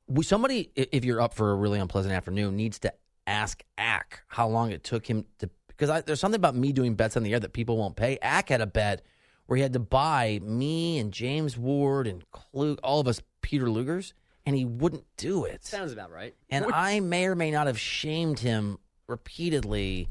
[0.08, 2.94] We, somebody, if you're up for a really unpleasant afternoon, needs to
[3.28, 5.50] ask Ack how long it took him to.
[5.78, 8.18] Because there's something about me doing bets on the air that people won't pay.
[8.22, 9.04] Ack had a bet
[9.46, 13.68] where he had to buy me and James Ward and Klug, all of us Peter
[13.68, 14.14] Lugers,
[14.46, 15.66] and he wouldn't do it.
[15.66, 16.36] Sounds about right.
[16.50, 20.10] And I may or may not have shamed him repeatedly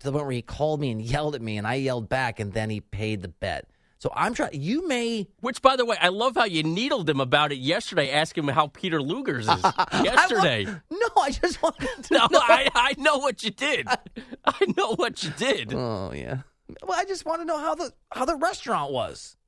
[0.00, 2.40] to the point where he called me and yelled at me, and I yelled back,
[2.40, 3.68] and then he paid the bet.
[4.04, 4.60] So I'm trying.
[4.60, 5.28] You may.
[5.40, 8.50] Which, by the way, I love how you needled him about it yesterday, asking him
[8.50, 9.62] how Peter Luger's is
[9.94, 10.66] yesterday.
[10.66, 12.38] I wa- no, I just wanted to no, know.
[12.38, 13.88] I, I know what you did.
[14.44, 15.72] I know what you did.
[15.72, 16.40] Oh yeah.
[16.86, 19.38] Well, I just want to know how the how the restaurant was.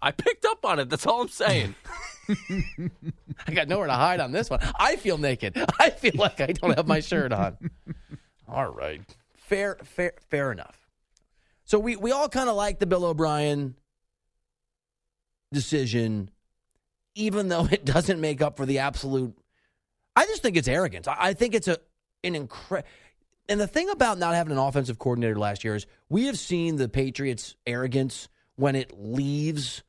[0.00, 0.88] I picked up on it.
[0.88, 1.74] That's all I'm saying.
[2.30, 4.60] I got nowhere to hide on this one.
[4.80, 5.62] I feel naked.
[5.78, 7.58] I feel like I don't have my shirt on.
[8.48, 9.02] All right.
[9.36, 10.87] Fair, fair, fair enough.
[11.68, 13.74] So we, we all kind of like the Bill O'Brien
[15.52, 16.30] decision,
[17.14, 19.36] even though it doesn't make up for the absolute.
[20.16, 21.06] I just think it's arrogance.
[21.06, 21.78] I, I think it's a
[22.24, 22.88] an incredible.
[23.50, 26.76] And the thing about not having an offensive coordinator last year is we have seen
[26.76, 29.82] the Patriots' arrogance when it leaves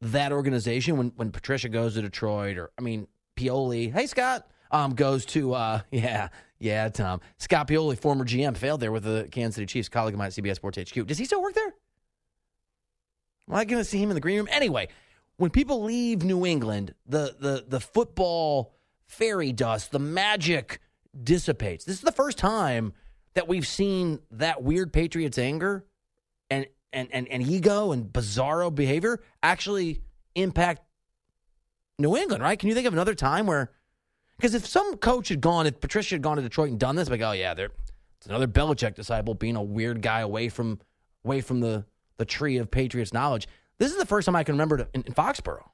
[0.00, 0.96] that organization.
[0.96, 3.92] When when Patricia goes to Detroit, or I mean Pioli.
[3.92, 6.28] Hey Scott, um, goes to uh, yeah,
[6.62, 9.88] yeah, Tom Scott Pioli, former GM, failed there with the Kansas City Chiefs.
[9.88, 11.06] Colleague of mine at CBS Sports HQ.
[11.06, 11.74] Does he still work there?
[13.48, 14.88] Am I going to see him in the green room anyway?
[15.38, 18.74] When people leave New England, the the the football
[19.06, 20.80] fairy dust, the magic
[21.20, 21.84] dissipates.
[21.84, 22.92] This is the first time
[23.34, 25.84] that we've seen that weird Patriots anger
[26.48, 30.00] and and and, and ego and bizarro behavior actually
[30.36, 30.82] impact
[31.98, 32.58] New England, right?
[32.58, 33.72] Can you think of another time where
[34.36, 37.08] because if some coach had gone, if Patricia had gone to Detroit and done this,
[37.08, 37.70] like, oh yeah, there
[38.18, 40.78] it's another Belichick disciple being a weird guy away from
[41.24, 41.84] away from the
[42.18, 43.48] the tree of Patriots knowledge.
[43.78, 45.68] This is the first time I can remember to, in, in Foxborough.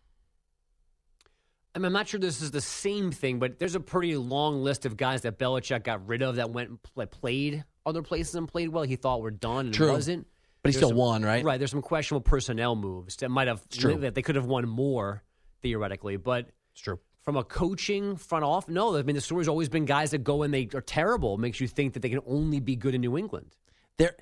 [1.74, 4.62] I mean, I'm not sure this is the same thing, but there's a pretty long
[4.62, 8.34] list of guys that Belichick got rid of that went and pl- played other places
[8.34, 8.82] and played well.
[8.84, 9.92] He thought were done and True.
[9.92, 10.26] wasn't.
[10.62, 11.44] But he There's still some- won, right?
[11.44, 11.58] Right.
[11.58, 15.22] There's some questionable personnel moves that might have that they could have won more
[15.62, 16.98] theoretically, but It's true.
[17.28, 18.96] From a coaching front off, no.
[18.96, 21.36] I mean, the story's always been guys that go and they are terrible.
[21.36, 23.54] Makes you think that they can only be good in New England.
[23.98, 24.16] There,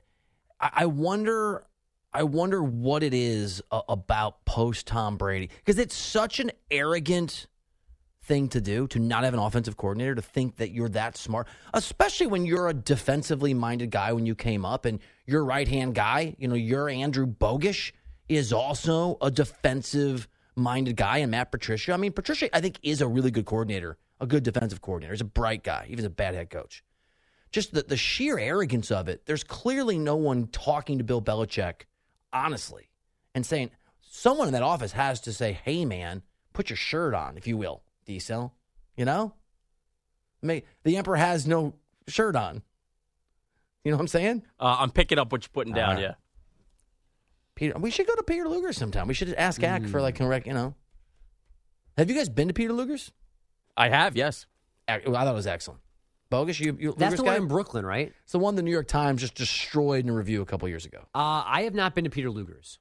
[0.59, 1.69] I wonder.
[2.13, 7.47] I wonder what it is about post Tom Brady because it's such an arrogant
[8.25, 11.47] thing to do to not have an offensive coordinator to think that you're that smart,
[11.75, 15.95] especially when you're a defensively minded guy when you came up and your right hand
[15.95, 17.93] guy, you know, your Andrew Bogusch
[18.29, 20.27] is also a defensive
[20.57, 21.93] minded guy and Matt Patricia.
[21.93, 25.13] I mean, Patricia, I think, is a really good coordinator, a good defensive coordinator.
[25.13, 26.83] He's a bright guy, even a bad head coach.
[27.53, 29.27] Just the, the sheer arrogance of it.
[29.27, 31.83] There's clearly no one talking to Bill Belichick
[32.33, 32.91] honestly
[33.35, 37.37] and saying, someone in that office has to say, hey, man, put your shirt on,
[37.37, 38.55] if you will, D-Cell.
[38.97, 39.35] You know?
[40.43, 41.75] May, the Emperor has no
[42.09, 42.63] shirt on.
[43.85, 44.43] You know what I'm saying?
[44.59, 46.03] Uh, I'm picking up what you're putting down, right.
[46.03, 46.15] yeah.
[47.57, 49.09] Peter, we should go to Peter Luger's sometime.
[49.09, 50.75] We should ask Ack for like correct, you know.
[51.99, 53.11] Have you guys been to Peter Luger's?
[53.77, 54.47] I have, yes.
[54.89, 55.81] Ac- I thought it was excellent.
[56.31, 57.33] Bogus, you, you That's Luger's the guy?
[57.33, 58.13] one in Brooklyn, right?
[58.23, 60.85] It's the one the New York Times just destroyed in a review a couple years
[60.85, 60.99] ago.
[61.15, 62.79] Uh, I have not been to Peter Luger's.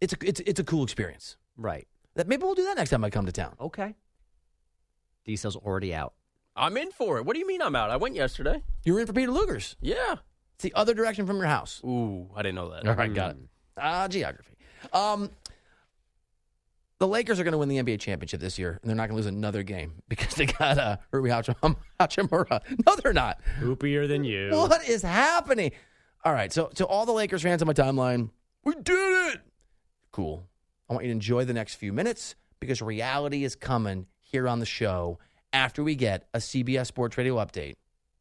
[0.00, 1.36] It's a it's it's a cool experience.
[1.56, 1.86] Right.
[2.14, 3.54] That maybe we'll do that next time I come to town.
[3.60, 3.94] Okay.
[5.24, 6.14] Diesel's already out.
[6.56, 7.24] I'm in for it.
[7.26, 7.90] What do you mean I'm out?
[7.90, 8.62] I went yesterday.
[8.84, 9.76] You were in for Peter Luger's.
[9.80, 10.16] Yeah.
[10.54, 11.80] It's the other direction from your house.
[11.84, 12.86] Ooh, I didn't know that.
[12.86, 13.36] All right, got it.
[13.76, 14.54] Ah, geography.
[14.92, 15.30] Um,
[16.98, 19.20] the Lakers are going to win the NBA championship this year, and they're not going
[19.20, 22.60] to lose another game because they got uh, Hachim- Hachimura.
[22.86, 23.40] No, they're not.
[23.60, 24.50] Hoopier than you.
[24.52, 25.72] What is happening?
[26.24, 28.30] All right, so to all the Lakers fans on my timeline,
[28.64, 29.40] we did it.
[30.12, 30.44] Cool.
[30.88, 34.60] I want you to enjoy the next few minutes because reality is coming here on
[34.60, 35.18] the show
[35.52, 37.74] after we get a CBS Sports Radio update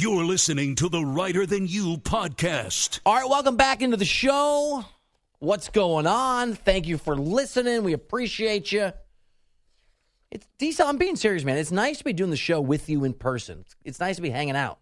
[0.00, 3.00] You're listening to the Reiter Than You podcast.
[3.04, 4.82] All right, welcome back into the show.
[5.40, 6.54] What's going on?
[6.54, 7.82] Thank you for listening.
[7.82, 8.94] We appreciate you.
[10.30, 10.88] It's decent.
[10.88, 11.58] I'm being serious, man.
[11.58, 13.58] It's nice to be doing the show with you in person.
[13.60, 14.78] It's, it's nice to be hanging out.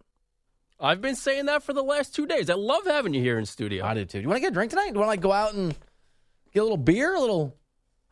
[0.78, 2.48] I've been saying that for the last two days.
[2.48, 3.84] I love having you here in studio.
[3.84, 4.18] I do too.
[4.18, 4.90] Do you want to get a drink tonight?
[4.90, 5.74] Do you want to like go out and
[6.54, 7.16] get a little beer?
[7.16, 7.56] A little.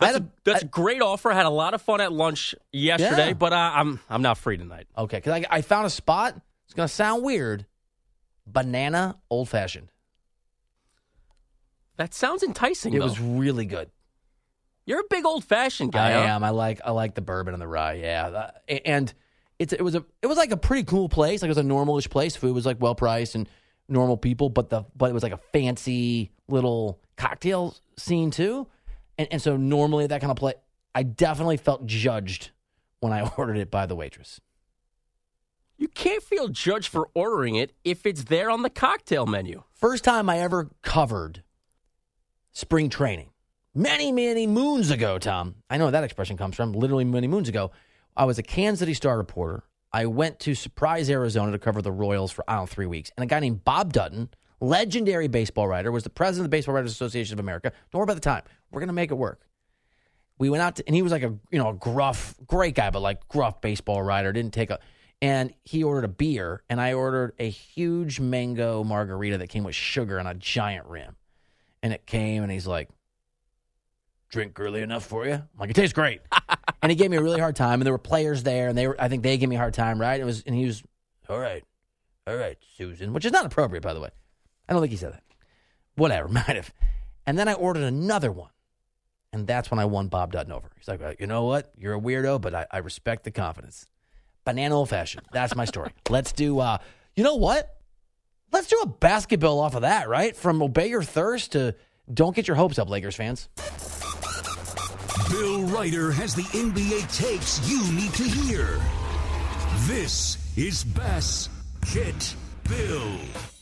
[0.00, 1.30] That's, had a, that's a great offer.
[1.30, 3.34] I had a lot of fun at lunch yesterday, Yeah.
[3.34, 4.88] but uh, I'm I'm not free tonight.
[4.98, 6.40] Okay, because I, I found a spot.
[6.66, 7.66] It's going to sound weird.
[8.46, 9.88] Banana old fashioned.
[11.96, 12.92] That sounds enticing.
[12.94, 13.04] It though.
[13.04, 13.90] was really good.
[14.84, 16.10] You're a big old fashioned guy.
[16.10, 16.44] I am.
[16.44, 17.94] I like I like the bourbon and the rye.
[17.94, 18.50] Yeah, uh,
[18.84, 19.12] and
[19.58, 21.42] it's it was a it was like a pretty cool place.
[21.42, 22.36] Like it was a normalish place.
[22.36, 23.48] Food was like well priced and
[23.88, 28.68] normal people, but the but it was like a fancy little cocktail scene too.
[29.18, 30.56] And and so normally at that kind of place,
[30.94, 32.50] I definitely felt judged
[33.00, 34.40] when I ordered it by the waitress.
[35.78, 39.62] You can't feel judged for ordering it if it's there on the cocktail menu.
[39.74, 41.42] First time I ever covered
[42.52, 43.30] spring training.
[43.74, 45.56] Many, many moons ago, Tom.
[45.68, 46.72] I know that expression comes from.
[46.72, 47.72] Literally many moons ago.
[48.16, 49.64] I was a Kansas City Star reporter.
[49.92, 53.10] I went to Surprise, Arizona to cover the Royals for, I don't know, three weeks.
[53.16, 56.74] And a guy named Bob Dutton, legendary baseball writer, was the president of the Baseball
[56.74, 57.70] Writers Association of America.
[57.92, 58.42] Don't worry about the time.
[58.70, 59.42] We're going to make it work.
[60.38, 62.88] We went out to, and he was like a, you know, a gruff, great guy,
[62.88, 64.32] but like gruff baseball writer.
[64.32, 64.78] Didn't take a,
[65.22, 69.74] and he ordered a beer, and I ordered a huge mango margarita that came with
[69.74, 71.16] sugar and a giant rim.
[71.82, 72.88] And it came, and he's like,
[74.28, 76.20] "Drink early enough for you?" I'm like, "It tastes great."
[76.82, 78.88] and he gave me a really hard time, and there were players there, and they
[78.88, 80.20] were, I think they gave me a hard time, right?
[80.20, 80.82] It was, and he was,
[81.28, 81.64] "All right,
[82.26, 84.10] all right, Susan," which is not appropriate, by the way.
[84.68, 85.22] I don't think he said that.
[85.94, 86.72] Whatever, might have.
[87.26, 88.50] And then I ordered another one.
[89.32, 90.70] And that's when I won Bob Dutton over.
[90.76, 91.72] He's like, "Uh, you know what?
[91.76, 93.86] You're a weirdo, but I, I respect the confidence.
[94.46, 95.26] Banana old fashioned.
[95.32, 95.90] That's my story.
[96.08, 96.78] Let's do, uh,
[97.14, 97.76] you know what?
[98.52, 100.34] Let's do a basketball off of that, right?
[100.34, 101.74] From Obey Your Thirst to
[102.12, 103.48] Don't Get Your Hopes Up, Lakers fans.
[105.28, 108.80] Bill Reiter has the NBA takes you need to hear.
[109.86, 111.48] This is Bass
[111.92, 112.34] Get
[112.68, 113.12] Bill.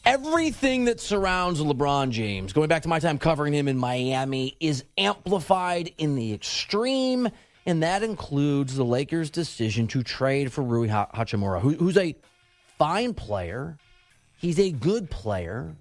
[0.04, 4.84] Everything that surrounds LeBron James, going back to my time covering him in Miami, is
[4.98, 7.30] amplified in the extreme,
[7.66, 12.14] and that includes the Lakers' decision to trade for Rui Ha- Hachimura, who, who's a
[12.78, 13.78] fine player.
[14.36, 15.74] He's a good player.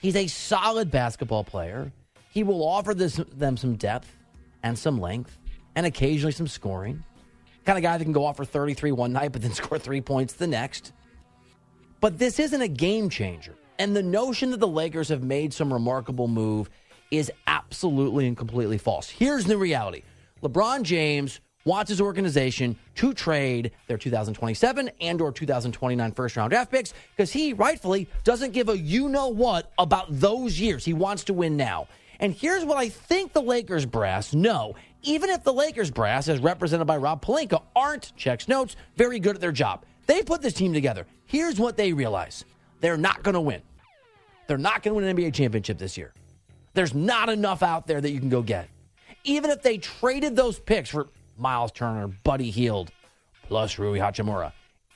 [0.00, 1.92] He's a solid basketball player.
[2.30, 4.14] He will offer this, them some depth
[4.62, 5.38] and some length
[5.74, 7.02] and occasionally some scoring.
[7.64, 10.00] Kind of guy that can go off for 33 one night, but then score three
[10.00, 10.92] points the next.
[12.00, 13.54] But this isn't a game changer.
[13.78, 16.68] And the notion that the Lakers have made some remarkable move
[17.10, 19.08] is absolutely and completely false.
[19.08, 20.02] Here's the reality
[20.42, 26.70] LeBron James wants his organization to trade their 2027 and or 2029 first round draft
[26.70, 30.84] picks because he rightfully doesn't give a you know what about those years.
[30.84, 31.86] He wants to win now.
[32.18, 34.74] And here's what I think the Lakers brass know.
[35.02, 39.34] Even if the Lakers brass, as represented by Rob Pelinka, aren't, checks notes, very good
[39.34, 39.84] at their job.
[40.06, 41.06] They put this team together.
[41.26, 42.44] Here's what they realize.
[42.80, 43.62] They're not going to win.
[44.46, 46.12] They're not going to win an NBA championship this year.
[46.74, 48.68] There's not enough out there that you can go get.
[49.24, 51.08] Even if they traded those picks for
[51.38, 52.90] Miles Turner, Buddy Hield,
[53.48, 54.52] plus Rui Hachimura,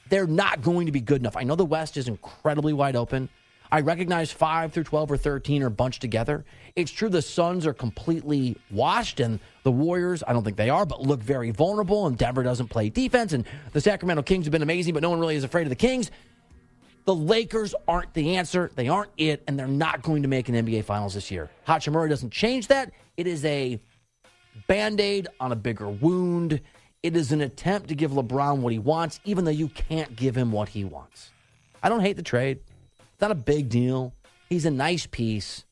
[0.09, 1.37] they're not going to be good enough.
[1.37, 3.29] I know the West is incredibly wide open.
[3.71, 6.45] I recognize 5 through 12 or 13 are bunched together.
[6.77, 10.87] It's true the Suns are completely washed, and the Warriors, I don't think they are,
[10.87, 14.63] but look very vulnerable, and Denver doesn't play defense, and the Sacramento Kings have been
[14.63, 16.11] amazing, but no one really is afraid of the Kings.
[17.07, 18.71] The Lakers aren't the answer.
[18.75, 21.51] They aren't it, and they're not going to make an NBA Finals this year.
[21.67, 22.93] Hachimura doesn't change that.
[23.17, 23.81] It is a
[24.67, 26.61] band aid on a bigger wound.
[27.03, 30.37] It is an attempt to give LeBron what he wants, even though you can't give
[30.37, 31.31] him what he wants.
[31.83, 32.59] I don't hate the trade.
[32.99, 34.13] It's not a big deal.
[34.49, 35.65] He's a nice piece.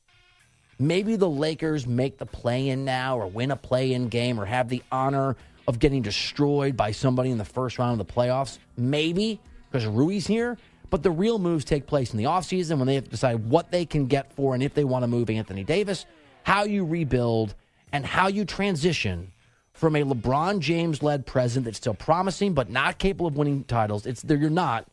[0.79, 4.45] Maybe the Lakers make the play in now or win a play in game or
[4.45, 8.59] have the honor of getting destroyed by somebody in the first round of the playoffs.
[8.77, 9.41] Maybe
[9.75, 10.57] because Rui's here.
[10.91, 13.73] But the real moves take place in the offseason when they have to decide what
[13.73, 16.07] they can get for and if they want to move Anthony Davis,
[16.45, 17.57] how you rebuild,
[17.93, 19.33] and how you transition
[19.73, 24.07] from a LeBron James led present that's still promising but not capable of winning titles.
[24.07, 24.87] It's there you're not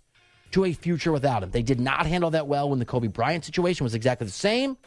[0.51, 1.51] to a future without him.
[1.51, 4.77] They did not handle that well when the Kobe Bryant situation was exactly the same,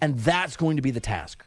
[0.00, 1.44] and that's going to be the task.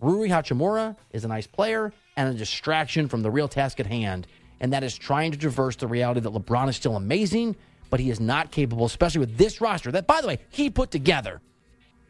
[0.00, 4.26] Rui Hachimura is a nice player and a distraction from the real task at hand,
[4.60, 7.54] and that is trying to traverse the reality that LeBron is still amazing,
[7.90, 10.90] but he is not capable, especially with this roster that, by the way, he put
[10.90, 11.40] together.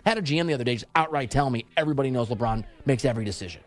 [0.04, 3.24] Had a GM the other day just outright tell me everybody knows LeBron makes every
[3.24, 3.62] decision.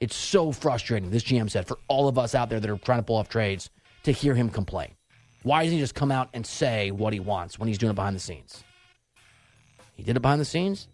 [0.00, 2.98] It's so frustrating, this GM said, for all of us out there that are trying
[2.98, 3.70] to pull off trades
[4.02, 4.94] to hear him complain.
[5.42, 7.94] Why doesn't he just come out and say what he wants when he's doing it
[7.94, 8.64] behind the scenes?
[9.94, 10.88] He did it behind the scenes.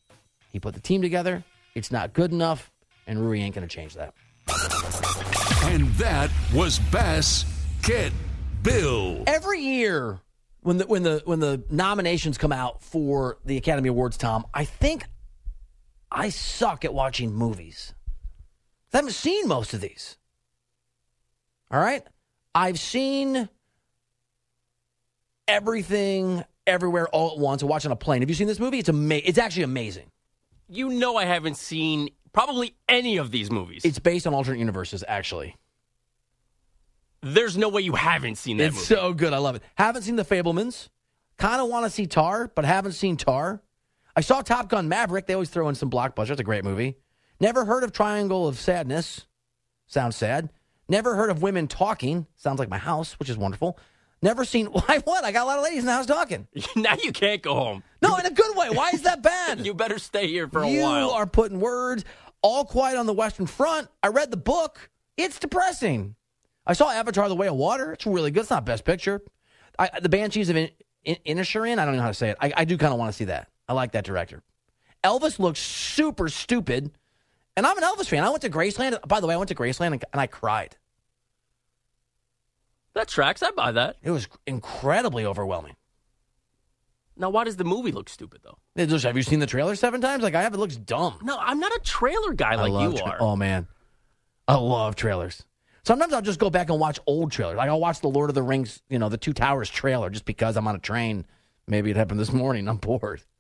[0.50, 1.42] He put the team together.
[1.74, 2.70] It's not good enough,
[3.06, 4.14] and Rui ain't going to change that.
[5.64, 7.44] And that was Bass
[7.82, 8.12] Get
[8.62, 9.24] Bill.
[9.26, 10.20] Every year
[10.62, 14.64] when the when the when the nominations come out for the Academy Awards, Tom, I
[14.64, 15.04] think
[16.10, 17.94] I suck at watching movies.
[18.92, 20.16] I haven't seen most of these.
[21.70, 22.02] All right?
[22.54, 23.48] I've seen
[25.48, 27.62] everything everywhere all at once.
[27.62, 28.20] I watch on a plane.
[28.20, 28.78] Have you seen this movie?
[28.78, 30.10] It's ama- it's actually amazing.
[30.68, 33.84] You know I haven't seen probably any of these movies.
[33.84, 35.56] It's based on alternate universes, actually.
[37.22, 38.86] There's no way you haven't seen that it's movie.
[38.86, 39.32] so good.
[39.32, 39.62] I love it.
[39.76, 40.88] Haven't seen The Fabelmans.
[41.38, 43.62] Kind of want to see Tar, but haven't seen Tar.
[44.14, 45.26] I saw Top Gun Maverick.
[45.26, 46.30] They always throw in some blockbusters.
[46.32, 46.96] It's a great movie.
[47.40, 49.26] Never heard of Triangle of Sadness.
[49.86, 50.50] Sounds sad.
[50.88, 52.26] Never heard of Women Talking.
[52.36, 53.78] Sounds like my house, which is wonderful.
[54.20, 54.66] Never seen.
[54.72, 54.98] Why?
[55.04, 55.24] What?
[55.24, 56.46] I got a lot of ladies in the house talking.
[56.76, 57.82] now you can't go home.
[58.02, 58.70] No, in a good way.
[58.70, 59.60] Why is that bad?
[59.66, 61.06] you better stay here for a you while.
[61.06, 62.04] You are putting words.
[62.42, 63.88] All Quiet on the Western Front.
[64.02, 64.90] I read the book.
[65.16, 66.16] It's depressing.
[66.66, 67.92] I saw Avatar: The Way of Water.
[67.92, 68.40] It's really good.
[68.40, 69.22] It's not Best Picture.
[69.78, 70.70] I, the Banshees of in,
[71.04, 71.78] in, Inisherin.
[71.78, 72.36] I don't know how to say it.
[72.40, 73.48] I, I do kind of want to see that.
[73.68, 74.42] I like that director.
[75.02, 76.92] Elvis looks super stupid,
[77.56, 78.22] and I'm an Elvis fan.
[78.22, 78.98] I went to Graceland.
[79.08, 80.76] By the way, I went to Graceland and, and I cried.
[82.94, 83.42] That tracks.
[83.42, 83.96] I buy that.
[84.02, 85.74] It was incredibly overwhelming.
[87.16, 88.58] Now, why does the movie look stupid though?
[88.86, 90.22] Just- have you seen the trailer seven times?
[90.22, 90.54] Like I have.
[90.54, 91.18] It looks dumb.
[91.22, 93.16] No, I'm not a trailer guy like love you tra- are.
[93.20, 93.66] Oh man,
[94.46, 95.44] I love trailers.
[95.84, 97.56] Sometimes I'll just go back and watch old trailers.
[97.56, 100.24] Like I'll watch the Lord of the Rings, you know, the Two Towers trailer, just
[100.24, 101.26] because I'm on a train.
[101.66, 102.68] Maybe it happened this morning.
[102.68, 103.22] I'm bored.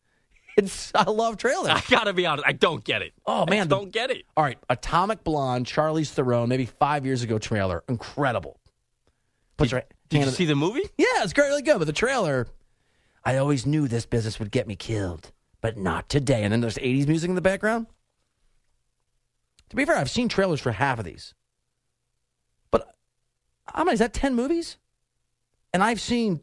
[0.54, 1.70] It's I love trailers.
[1.70, 2.46] I gotta be honest.
[2.46, 3.14] I don't get it.
[3.24, 4.26] Oh man, just don't get it.
[4.36, 8.60] All right, Atomic Blonde, Charlize Theron, maybe five years ago trailer, incredible.
[9.56, 10.82] Puts her Did you in- see the movie?
[10.98, 11.78] Yeah, it's great, really good.
[11.78, 12.48] But the trailer,
[13.24, 15.32] I always knew this business would get me killed,
[15.62, 16.42] but not today.
[16.42, 17.86] And then there's 80s music in the background.
[19.70, 21.32] To be fair, I've seen trailers for half of these.
[23.66, 23.94] But how many?
[23.94, 24.76] Is that 10 movies?
[25.72, 26.40] And I've seen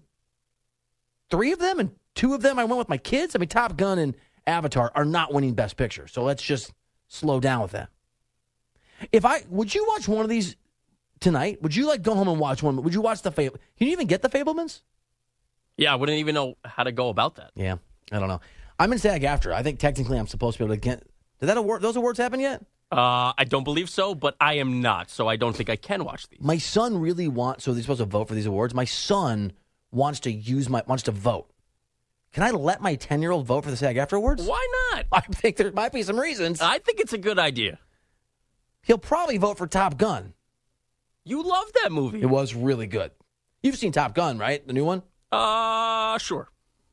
[1.29, 3.35] three of them, and two of them I went with my kids.
[3.35, 4.15] I mean, Top Gun and
[4.47, 6.07] Avatar are not winning Best Picture.
[6.07, 6.73] So let's just
[7.07, 7.89] slow down with that.
[9.11, 10.55] If I would you watch one of these
[11.19, 11.61] tonight?
[11.61, 12.81] Would you like go home and watch one?
[12.83, 13.57] Would you watch the Fable?
[13.77, 14.81] Can you even get the Fabelmans?
[15.77, 17.51] Yeah, I wouldn't even know how to go about that.
[17.55, 17.77] Yeah,
[18.11, 18.41] I don't know.
[18.77, 19.53] I'm in SAG-AFTRA.
[19.53, 21.03] I think technically I'm supposed to be able to get.
[21.39, 21.81] Did that award?
[21.81, 22.63] Those awards happen yet?
[22.91, 26.03] Uh, I don't believe so, but I am not, so I don't think I can
[26.03, 26.41] watch these.
[26.41, 27.63] My son really wants.
[27.63, 28.73] So they're supposed to vote for these awards.
[28.73, 29.53] My son
[29.91, 31.51] wants to use my wants to vote.
[32.33, 34.43] Can I let my 10 year old vote for the SAG afterwards?
[34.43, 35.05] Why not?
[35.11, 36.61] I think there might be some reasons.
[36.61, 37.79] I think it's a good idea.
[38.83, 40.33] He'll probably vote for Top Gun.
[41.25, 42.21] You love that movie.
[42.21, 43.11] It was really good.
[43.61, 44.65] You've seen Top Gun, right?
[44.65, 45.03] The new one?
[45.31, 46.49] Uh, sure.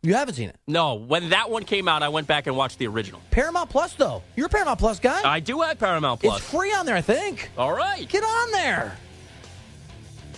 [0.07, 0.57] You haven't seen it.
[0.69, 3.21] No, when that one came out, I went back and watched the original.
[3.33, 4.23] Paramount Plus, though.
[4.37, 5.21] You're a Paramount Plus guy.
[5.29, 6.39] I do have Paramount Plus.
[6.39, 7.51] It's free on there, I think.
[7.59, 8.09] All right.
[8.09, 8.97] Get on there.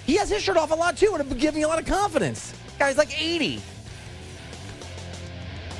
[0.07, 1.85] He has his shirt off a lot, too, and it giving me a lot of
[1.85, 2.55] confidence.
[2.79, 3.61] Guy's like 80.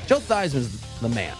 [0.07, 1.35] Joe Theismann's the man.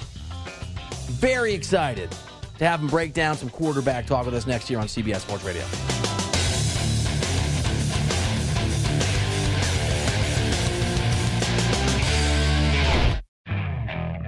[1.11, 2.11] Very excited
[2.57, 5.45] to have him break down some quarterback talk with us next year on CBS Sports
[5.45, 5.65] Radio.